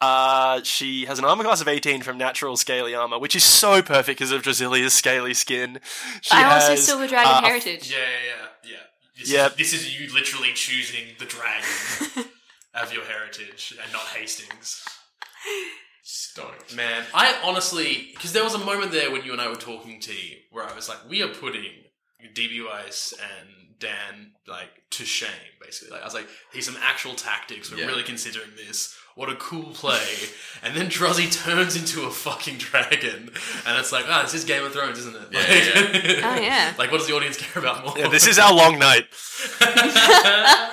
[0.00, 3.82] Uh, she has an armor class of 18 from natural scaly armor, which is so
[3.82, 5.78] perfect because of Drasilia's scaly skin.
[6.22, 7.88] She I also has, silver dragon uh, heritage.
[7.88, 8.34] Yeah, yeah,
[8.64, 8.70] yeah.
[8.70, 8.76] yeah.
[9.16, 9.46] This Yeah.
[9.46, 12.30] Is, this is you literally choosing the dragon
[12.74, 14.84] of your heritage and not Hastings.
[16.02, 16.74] Stoked.
[16.74, 20.00] Man, I honestly, because there was a moment there when you and I were talking,
[20.00, 21.70] T, where I was like, we are putting
[22.34, 25.28] DB Weiss and Dan like to shame.
[25.60, 27.70] Basically, like I was like, "Here's some actual tactics.
[27.70, 27.86] We're Yeah.
[27.86, 28.96] really considering this.
[29.14, 30.04] What a cool play!"
[30.62, 33.30] and then Druzzy turns into a fucking dragon,
[33.66, 36.74] and it's like, "Ah, this is Game of Thrones, isn't it?" Like, Yeah, Oh, yeah.
[36.78, 37.98] like, what does the audience care about more?
[37.98, 39.06] Yeah, this is our long night.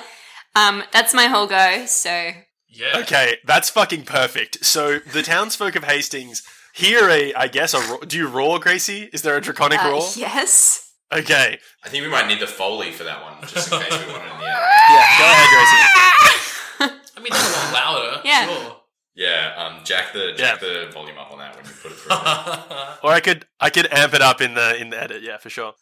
[0.56, 1.86] Um, that's my whole go.
[1.86, 2.32] So
[2.80, 2.98] yeah.
[3.00, 4.64] Okay, that's fucking perfect.
[4.64, 9.10] So the townsfolk of Hastings hear a, I guess, a ro- do you roar, Gracie?
[9.12, 10.02] Is there a draconic uh, roar?
[10.16, 10.86] yes.
[11.12, 14.12] Okay, I think we might need the foley for that one, just in case we
[14.12, 14.60] want it in the end.
[14.90, 15.48] yeah, go ahead,
[16.78, 17.00] Gracie.
[17.16, 18.20] I mean, that's a lot louder.
[18.24, 18.46] Yeah.
[18.46, 18.76] Sure.
[19.16, 22.16] Yeah, um, jack the jack the volume up on that when you put it through.
[23.02, 25.22] Or I could, I could amp it up in the in the edit.
[25.22, 25.74] Yeah, for sure.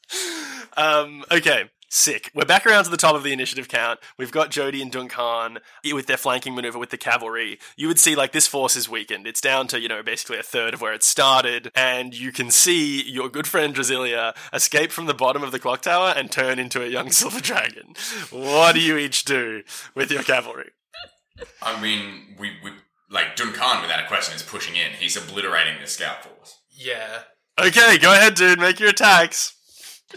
[0.77, 1.65] Um, okay.
[1.91, 2.31] Sick.
[2.35, 3.99] We're back around to the top of the initiative count.
[4.19, 5.59] We've got Jody and Duncan
[5.91, 7.59] with their flanking maneuver with the cavalry.
[7.77, 9.27] You would see like this force is weakened.
[9.27, 11.73] It's down to, you know, basically a third of where it started.
[11.75, 15.81] And you can see your good friend Drasilia escape from the bottom of the clock
[15.81, 17.95] tower and turn into a young silver dragon.
[18.31, 19.63] What do you each do
[19.95, 20.73] with your cavalry?
[21.63, 22.73] I mean, we, we
[23.11, 24.93] like Duncan without a question is pushing in.
[24.93, 26.59] He's obliterating the scout force.
[26.71, 27.21] Yeah.
[27.59, 28.61] Okay, go ahead, dude.
[28.61, 29.55] Make your attacks.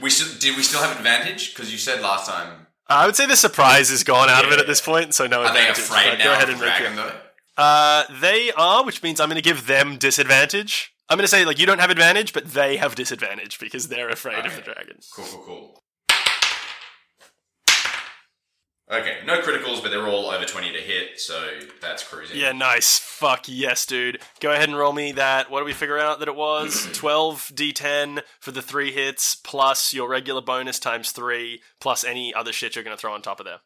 [0.02, 1.54] We still did we still have advantage?
[1.54, 2.68] Because you said last time.
[2.88, 5.42] I would say the surprise is gone out of it at this point, so no
[5.44, 5.78] Are they advantage.
[5.84, 7.14] afraid but now go ahead of and the make though?
[7.58, 10.94] Uh, they are, which means I'm going to give them disadvantage.
[11.10, 14.10] I'm going to say like you don't have advantage, but they have disadvantage because they're
[14.10, 14.74] afraid of the Okay.
[14.74, 14.98] dragon.
[15.14, 15.84] Cool, cool, cool.
[18.92, 21.48] Okay, no criticals, but they're all over twenty to hit, so
[21.82, 22.38] that's cruising.
[22.38, 23.00] Yeah, nice.
[23.00, 24.20] Fuck yes, dude.
[24.42, 25.50] Go ahead and roll me that.
[25.50, 26.90] What do we figure out that it was?
[26.94, 32.52] 12 d10 for the three hits plus your regular bonus times three plus any other
[32.52, 33.60] shit you're going to throw on top of there.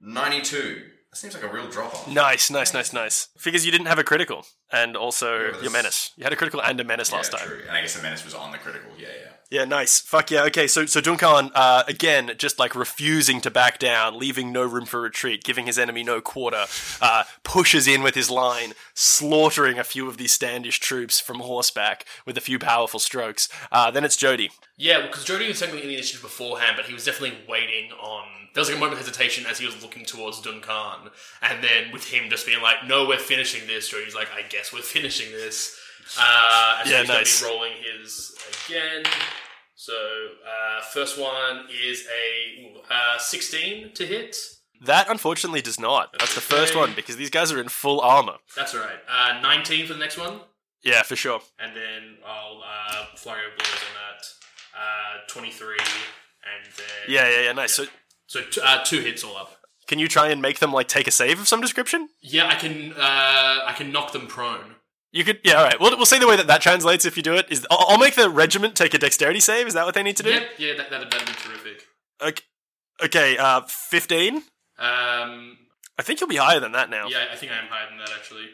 [0.00, 0.82] ninety-two.
[1.10, 2.06] That seems like a real drop off.
[2.08, 3.28] Nice, nice, nice, nice.
[3.38, 6.10] Figures you didn't have a critical and also Yeah, but your menace.
[6.18, 7.46] You had a critical and a menace yeah, last time.
[7.46, 7.62] true.
[7.66, 8.90] And I guess the menace was on the critical.
[8.98, 9.30] Yeah, yeah.
[9.50, 9.98] Yeah, nice.
[9.98, 10.44] Fuck yeah.
[10.44, 14.84] Okay, so so Duncan, uh, again, just like refusing to back down, leaving no room
[14.84, 16.66] for retreat, giving his enemy no quarter,
[17.00, 22.04] uh, pushes in with his line, slaughtering a few of these Standish troops from horseback
[22.26, 23.48] with a few powerful strokes.
[23.72, 24.50] Uh, then it's Jody.
[24.76, 28.26] Yeah, because Jody was technically in the initiative beforehand, but he was definitely waiting on.
[28.52, 31.90] There was like a moment of hesitation as he was looking towards Duncan, and then
[31.90, 35.32] with him just being like, "No, we're finishing this." Jody's like, "I guess we're finishing
[35.32, 35.78] this."
[36.18, 37.40] Uh, and so Yeah, he's gonna nice.
[37.40, 38.34] be rolling his
[38.66, 39.04] again.
[39.74, 44.36] So uh, first one is a uh, sixteen to hit.
[44.80, 46.14] That unfortunately does not.
[46.18, 48.34] That's the first one because these guys are in full armor.
[48.56, 48.98] That's all right.
[49.08, 50.40] Uh, Nineteen for the next one,
[50.84, 51.40] Yeah, for sure.
[51.58, 54.26] and then I'll uh, flurry of blows on that.
[54.80, 57.52] Uh, Twenty-three, and then Yeah, yeah, yeah.
[57.52, 57.74] Nice.
[57.74, 57.86] So
[58.28, 59.56] So t- uh, two hits all up.
[59.88, 62.08] can you try and make them like take a save of some description?
[62.20, 62.92] Yeah, I can.
[62.92, 64.76] Uh, I can knock them prone.
[65.10, 65.80] You could, yeah, all right.
[65.80, 67.46] We'll, we'll see the way that that translates if you do it.
[67.50, 69.66] Is I'll, I'll make the regiment take a dexterity save.
[69.66, 70.30] Is that what they need to do?
[70.30, 70.42] Yep.
[70.58, 71.82] Yeah, that that'd, that'd be terrific.
[72.20, 72.42] Okay,
[73.04, 74.36] okay uh, 15?
[74.36, 74.42] Um,
[75.98, 77.08] I think you'll be higher than that now.
[77.08, 78.46] yeah, I think I am higher than that actually.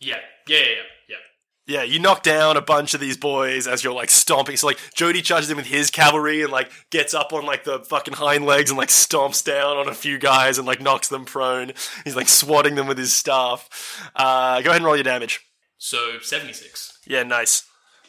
[0.00, 0.16] Yeah,
[0.48, 0.74] yeah, yeah, yeah.
[1.08, 1.16] yeah.
[1.64, 4.56] Yeah, you knock down a bunch of these boys as you're like stomping.
[4.56, 7.78] So like Jody charges in with his cavalry and like gets up on like the
[7.78, 11.24] fucking hind legs and like stomps down on a few guys and like knocks them
[11.24, 11.72] prone.
[12.02, 14.10] He's like swatting them with his staff.
[14.16, 15.40] Uh, go ahead and roll your damage.
[15.82, 17.00] So seventy-six.
[17.08, 17.64] Yeah, nice.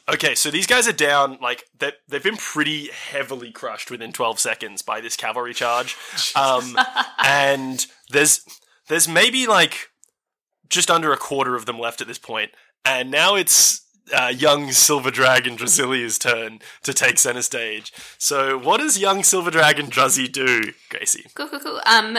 [0.08, 4.38] Okay, so these guys are down, like, they, they've been pretty heavily crushed within 12
[4.38, 5.96] seconds by this cavalry charge.
[6.36, 6.78] Um,
[7.24, 8.44] and there's,
[8.90, 9.92] there's maybe, like,
[10.68, 12.52] just under a quarter of them left at this point.
[12.84, 17.94] And now it's uh, young Silver Dragon Drasilia's turn to take center stage.
[18.18, 21.28] So, what does young Silver Dragon Druzzy do, Gracie?
[21.34, 21.82] Cool, cool, cool.
[21.86, 22.18] Um,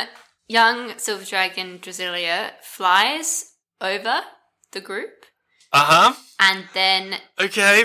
[0.48, 4.22] young silver dragon Drasilia flies over
[4.72, 5.23] the group
[5.74, 6.12] Uh huh.
[6.38, 7.84] and then Okay.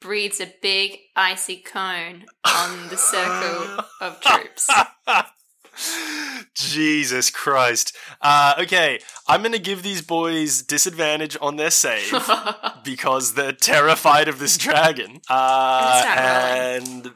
[0.00, 4.68] breathes a big icy cone on the circle of troops.
[6.54, 7.96] Jesus Christ.
[8.20, 12.12] Uh, okay, I'm going to give these boys disadvantage on their save
[12.84, 15.20] because they're terrified of this dragon.
[15.28, 17.12] Uh, and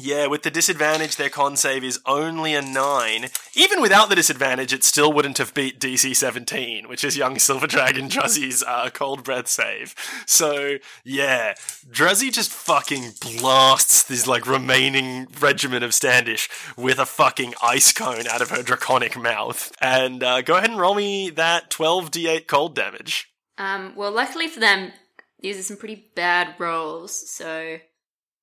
[0.00, 3.26] yeah, with the disadvantage, their con save is only a 9.
[3.54, 7.66] Even without the disadvantage, it still wouldn't have beat DC 17, which is young Silver
[7.66, 9.94] Dragon Druzzy's uh, cold breath save.
[10.26, 11.54] So, yeah,
[11.90, 18.26] Druzzy just fucking blasts this, like, remaining regiment of Standish with a fucking ice cone
[18.26, 19.72] out of her draconic mouth.
[19.80, 23.28] And uh, go ahead and roll me that 12d8 cold damage.
[23.58, 24.92] Um, well, luckily for them,
[25.40, 27.78] these are some pretty bad rolls, so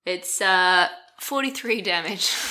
[0.05, 0.87] it's uh
[1.20, 2.34] 43 damage.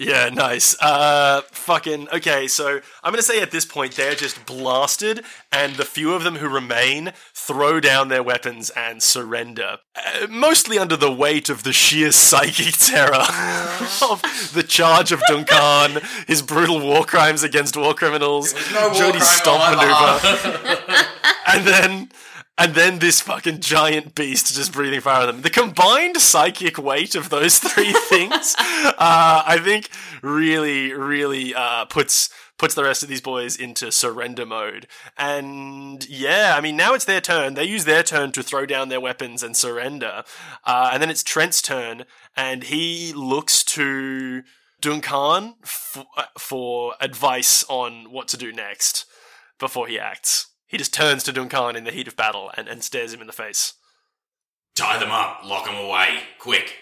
[0.00, 0.80] Yeah, nice.
[0.80, 2.46] Uh, fucking okay.
[2.46, 6.36] So I'm gonna say at this point they're just blasted, and the few of them
[6.36, 11.72] who remain throw down their weapons and surrender, uh, mostly under the weight of the
[11.72, 13.10] sheer psychic terror
[14.08, 14.22] of
[14.54, 19.58] the charge of Duncan, his brutal war crimes against war criminals, no war Jody's crime
[19.58, 21.04] stomp maneuver,
[21.48, 22.08] and then.
[22.58, 25.42] And then this fucking giant beast just breathing fire on them.
[25.42, 29.88] The combined psychic weight of those three things, uh, I think,
[30.22, 34.88] really, really uh, puts puts the rest of these boys into surrender mode.
[35.16, 37.54] And yeah, I mean, now it's their turn.
[37.54, 40.24] They use their turn to throw down their weapons and surrender.
[40.64, 42.04] Uh, and then it's Trent's turn,
[42.36, 44.42] and he looks to
[44.80, 49.06] Duncan f- uh, for advice on what to do next
[49.60, 50.48] before he acts.
[50.68, 53.26] He just turns to Duncan in the heat of battle and, and stares him in
[53.26, 53.74] the face.
[54.76, 56.74] Tie them up, lock them away, quick.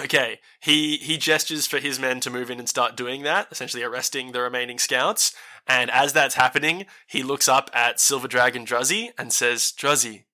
[0.00, 3.82] Okay, he he gestures for his men to move in and start doing that, essentially
[3.82, 5.34] arresting the remaining scouts.
[5.66, 10.24] And as that's happening, he looks up at Silver Dragon Druzzy and says, "Druzzy,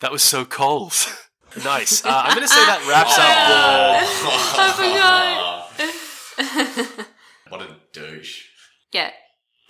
[0.00, 0.94] that was so cold."
[1.64, 2.02] nice.
[2.02, 3.28] Uh, I'm going to say that wraps up
[5.76, 5.96] the.
[6.38, 7.06] I forgot.
[7.50, 8.44] What a douche.
[8.92, 9.10] Yeah.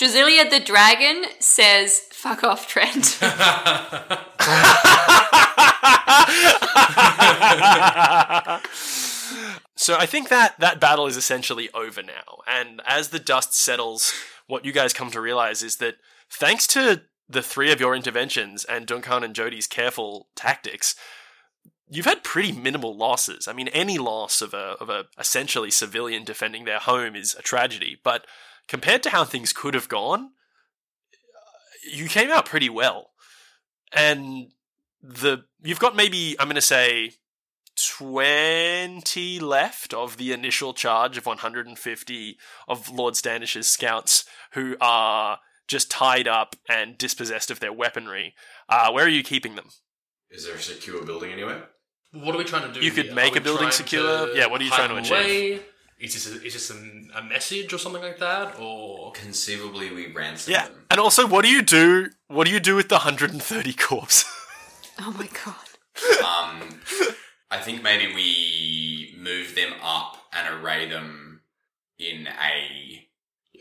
[0.01, 3.19] Drasilia the dragon says, fuck off, Trent.
[9.81, 12.43] So I think that that battle is essentially over now.
[12.47, 14.13] And as the dust settles,
[14.47, 15.95] what you guys come to realize is that
[16.31, 20.97] thanks to the three of your interventions and Duncan and Jody's careful tactics,
[21.89, 23.49] you've had pretty minimal losses.
[23.49, 27.43] I mean, any loss of a of a essentially civilian defending their home is a
[27.43, 28.27] tragedy, but
[28.71, 30.31] compared to how things could have gone,
[31.93, 33.11] you came out pretty well.
[33.93, 34.53] And
[35.03, 37.15] the you've got maybe I'm going to say
[37.99, 45.91] 20 left of the initial charge of 150 of Lord Standish's scouts who are just
[45.91, 48.35] tied up and dispossessed of their weaponry.
[48.69, 49.71] Uh, where are you keeping them?
[50.31, 51.65] Is there a secure building anywhere?
[52.13, 52.85] What are we trying to do?
[52.85, 53.15] You could here?
[53.15, 54.35] make a building secure?
[54.37, 55.13] Yeah, what are you trying to achieve?
[55.13, 55.61] away?
[56.01, 60.11] Is this a, is this an, a message or something like that, or Conceivably, we
[60.13, 60.65] ransom Yeah.
[60.69, 60.87] them.
[60.91, 62.09] And also, what do you do?
[62.29, 64.25] What do you do with the 130 corpse?
[65.01, 65.67] oh my god.
[66.25, 66.81] Um,
[67.51, 71.43] I think maybe we move them up and array them
[71.99, 73.07] in a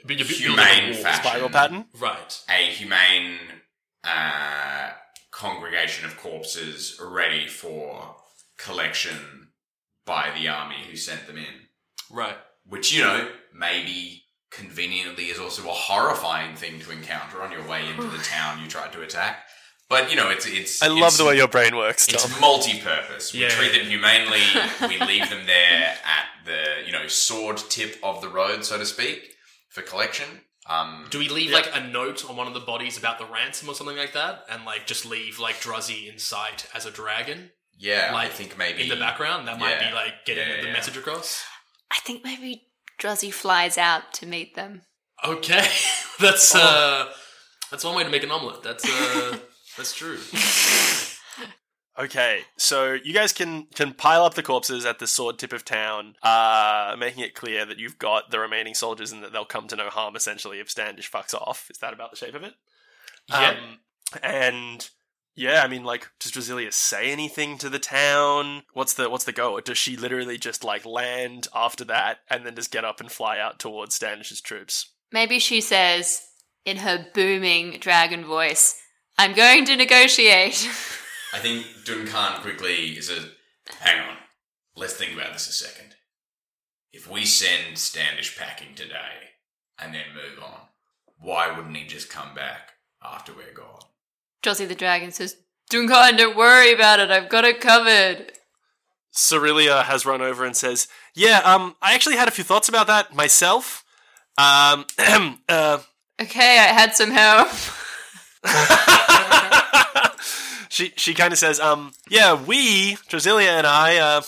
[0.06, 1.04] But you're bu- Humane building a wall.
[1.04, 1.24] fashion.
[1.26, 1.86] Spiral pattern?
[2.00, 2.42] Right.
[2.50, 3.38] a humane
[4.06, 4.92] uh,
[5.32, 8.16] congregation of corpses ready for
[8.58, 9.50] collection
[10.06, 11.68] by the army who sent them in.
[12.12, 12.36] Right.
[12.66, 17.88] Which, you know, maybe conveniently is also a horrifying thing to encounter on your way
[17.89, 19.38] into the town you tried to attack.
[19.89, 20.45] But, you know, it's.
[20.45, 22.16] it's I love it's- the way your brain works, Tom.
[22.16, 23.34] It's multi-purpose.
[23.34, 23.49] We Yeah.
[23.49, 24.41] treat them humanely.
[24.82, 28.86] we leave them there at the you know sword tip of the road, so to
[28.86, 29.34] speak,
[29.70, 30.41] for collection.
[30.68, 33.68] Um, Do we leave like a note on one of the bodies about the ransom
[33.70, 37.49] or something like that, and like just leave like Druzzy in sight as a dragon
[37.82, 39.47] yeah, like, I think maybe in the background?
[39.47, 39.89] That might Yeah.
[39.89, 40.74] be like getting Yeah, the yeah.
[40.74, 41.43] message across.
[41.92, 42.68] I think maybe
[43.00, 44.82] Druzzy flies out to meet them.
[45.26, 45.68] Okay,
[46.20, 47.12] that's uh,
[47.72, 48.64] that's one way to make an omelet.
[48.64, 49.38] That's uh,
[49.78, 50.18] that's true.
[52.00, 55.66] Okay, so you guys can can pile up the corpses at the sword tip of
[55.66, 59.68] town, uh, making it clear that you've got the remaining soldiers and that they'll come
[59.68, 60.16] to no harm.
[60.16, 62.54] Essentially, if Standish fucks off, is that about the shape of it?
[63.28, 63.50] Yeah.
[63.50, 63.80] Um,
[64.24, 64.90] and
[65.40, 68.64] yeah, I mean, like, does Drasilia say anything to the town?
[68.74, 69.54] What's the what's the go?
[69.54, 73.10] Or does she literally just like land after that and then just get up and
[73.10, 74.92] fly out towards Standish's troops?
[75.14, 76.28] Maybe she says
[76.66, 78.82] in her booming dragon voice,
[79.18, 80.70] I'm going to negotiate.
[81.34, 83.30] I think Duncan quickly is a.
[83.80, 84.18] Hang on,
[84.76, 85.96] let's think about this a second.
[86.92, 89.30] If we send Standish packing today
[89.82, 90.64] and then move on,
[91.18, 92.72] why wouldn't he just come back
[93.02, 93.89] after we're gone?
[94.44, 95.38] Druzzy the dragon says,
[95.70, 97.12] Duncan, don't worry about it.
[97.12, 98.32] I've got it covered.
[99.12, 102.88] Cerelia has run over and says, "Yeah, um, I actually had a few thoughts about
[102.88, 103.84] that myself.
[104.38, 104.86] Um,
[105.50, 105.80] uh,
[106.22, 107.48] Okay, I had some help.
[110.70, 114.22] she she kind of says, um, yeah, we, Drasilia and I, uh,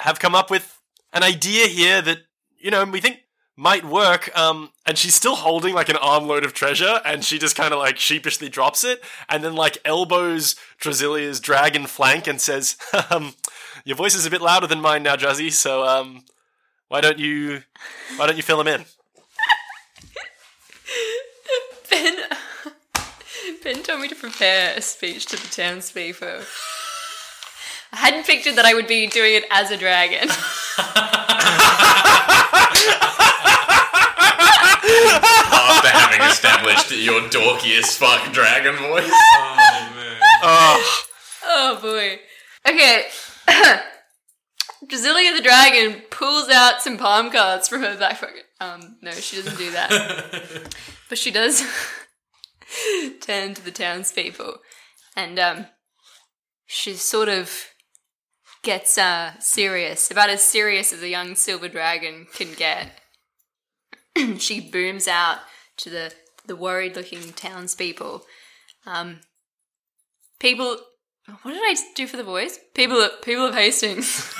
[0.00, 0.78] have come up with
[1.12, 2.18] an idea here that
[2.58, 3.20] you know we think
[3.58, 4.30] might work.
[4.38, 7.80] Um, and she's still holding like an armload of treasure, and she just kind of
[7.80, 12.76] like sheepishly drops it, and then like elbows Drasilia's dragon flank and says,
[13.10, 13.34] um,
[13.84, 15.50] your voice is a bit louder than mine now, Druzzy.
[15.52, 16.24] So um,
[16.86, 17.62] why don't you
[18.16, 18.84] why don't you fill him in?
[21.90, 22.16] Ben,
[23.64, 26.42] ben told me to prepare a speech to the townspeople.
[27.92, 30.28] I hadn't pictured that I would be doing it as a dragon.
[37.30, 39.10] dorkiest fucking dragon voice.
[40.40, 41.02] Oh,
[41.44, 42.20] Oh boy.
[42.68, 43.06] Okay.
[44.86, 48.44] Drasilia the dragon pulls out some palm cards from her back pocket.
[48.60, 50.72] Um, no, she doesn't do that.
[51.08, 51.62] but she does
[53.20, 54.58] turn to the townspeople
[55.16, 55.66] and um
[56.66, 57.50] she sort of
[58.62, 62.97] gets uh serious, about as serious as a young silver dragon can get.
[64.38, 65.38] she booms out
[65.78, 66.12] to the
[66.46, 68.24] the worried looking townspeople.
[68.86, 69.20] Um
[70.40, 70.78] people
[71.42, 72.58] what did I do for the voice?
[72.74, 74.06] People of people of Hastings.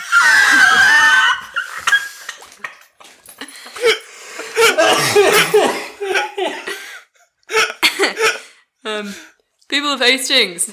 [8.84, 9.14] um,
[9.68, 10.72] people of Hastings.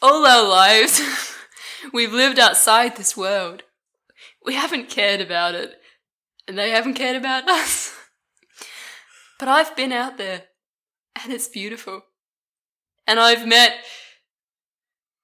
[0.00, 1.02] All our lives,
[1.92, 3.64] we've lived outside this world.
[4.44, 5.74] We haven't cared about it,
[6.46, 7.92] and they haven't cared about us.
[9.36, 10.44] But I've been out there,
[11.20, 12.02] and it's beautiful.
[13.04, 13.74] And I've met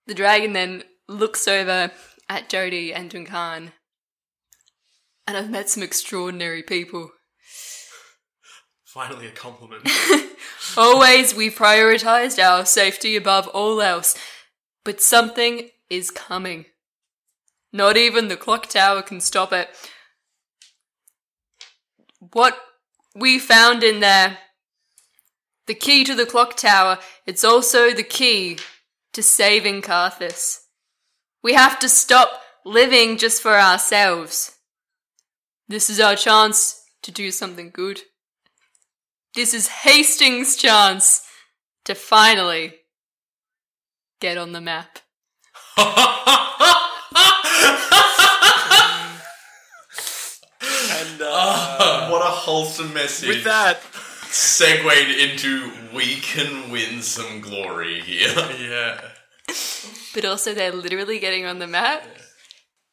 [0.07, 1.93] the dragon then looks over
[2.29, 3.71] at Jody and Duncan.
[5.27, 7.13] And I've met some extraordinary people.
[8.85, 9.89] Finally, a compliment.
[10.77, 14.17] Always we've prioritized our safety above all else.
[14.85, 16.67] But something is coming.
[17.73, 19.69] Not even the clock tower can stop it.
[22.33, 22.59] What
[23.15, 24.39] we found in there,
[25.67, 28.59] the key to the clock tower, it's also the key
[29.13, 30.61] to saving Carthus.
[31.43, 34.57] We have to stop living just for ourselves.
[35.69, 38.01] This is our chance to do something good.
[39.35, 41.23] This is Hastings' chance
[41.85, 42.75] to finally
[44.21, 44.99] get on the map.
[51.21, 53.29] and uh, what a wholesome message.
[53.29, 53.81] with that,
[54.31, 58.29] segued into we can win some glory here.
[58.59, 59.01] yeah.
[60.15, 62.07] But also, they're literally getting on the map.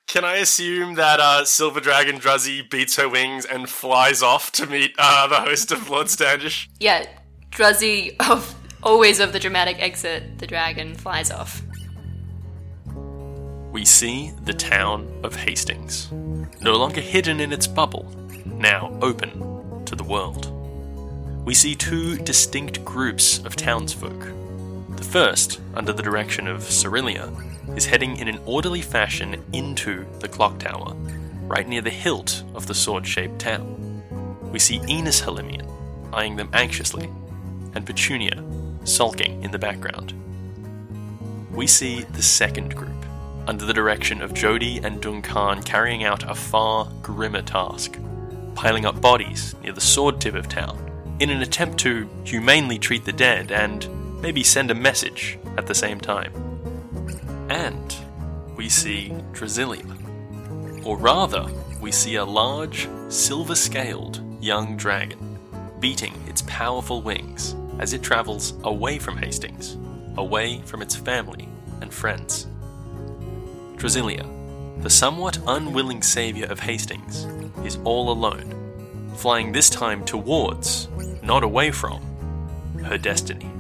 [0.07, 4.67] can I assume that uh, Silver Dragon Druzzy beats her wings and flies off to
[4.67, 6.69] meet uh, the host of Lord Standish?
[6.79, 7.05] Yeah,
[7.51, 11.61] Druzzy, of, always of the dramatic exit, the dragon flies off.
[13.77, 16.11] We see the town of Hastings,
[16.61, 18.11] no longer hidden in its bubble,
[18.43, 20.51] now open to the world.
[21.45, 24.19] We see two distinct groups of townsfolk.
[24.95, 27.31] The first, under the direction of Cerelia,
[27.75, 30.95] is heading in an orderly fashion into the clock tower,
[31.43, 34.01] right near the hilt of the sword shaped town.
[34.51, 35.71] We see Enos Halimian
[36.11, 37.11] eyeing them anxiously,
[37.75, 38.43] and Petunia
[38.85, 40.15] sulking in the background.
[41.51, 42.96] We see the second group,
[43.47, 47.97] under the direction of Jody and Duncan carrying out a far grimmer task,
[48.55, 50.77] piling up bodies near the sword tip of town
[51.19, 53.87] in an attempt to humanely treat the dead and
[54.21, 56.33] maybe send a message at the same time.
[57.49, 57.95] And
[58.55, 59.95] we see Drasilia.
[60.85, 61.47] Or rather,
[61.81, 65.39] we see a large, silver scaled young dragon
[65.79, 69.77] beating its powerful wings as it travels away from Hastings,
[70.17, 71.47] away from its family
[71.81, 72.47] and friends.
[73.77, 74.25] Drasilia,
[74.81, 77.25] the somewhat unwilling savior of Hastings,
[77.63, 78.51] is all alone,
[79.15, 80.87] flying this time towards,
[81.21, 82.01] not away from,
[82.83, 83.51] her destiny.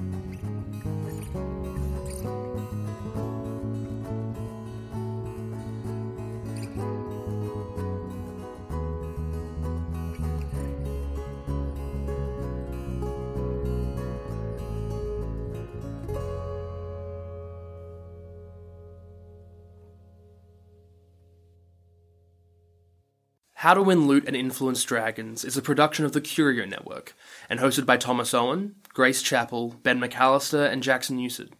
[23.61, 27.15] How to Win Loot and Influence Dragons is a production of the Curio Network
[27.49, 31.53] and hosted by Thomas Owen, Grace Chappell, Ben McAllister, and Jackson Newsett.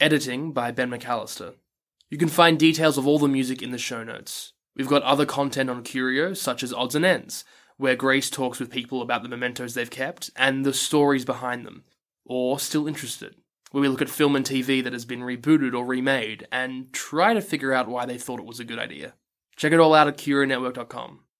[0.00, 1.54] Editing by Ben McAllister.
[2.10, 4.52] You can find details of all the music in the show notes.
[4.74, 7.44] We've got other content on Curio, such as Odds and Ends,
[7.76, 11.84] where Grace talks with people about the mementos they've kept and the stories behind them.
[12.24, 13.36] Or Still Interested,
[13.70, 17.32] where we look at film and TV that has been rebooted or remade and try
[17.32, 19.14] to figure out why they thought it was a good idea.
[19.54, 21.20] Check it all out at CurioNetwork.com.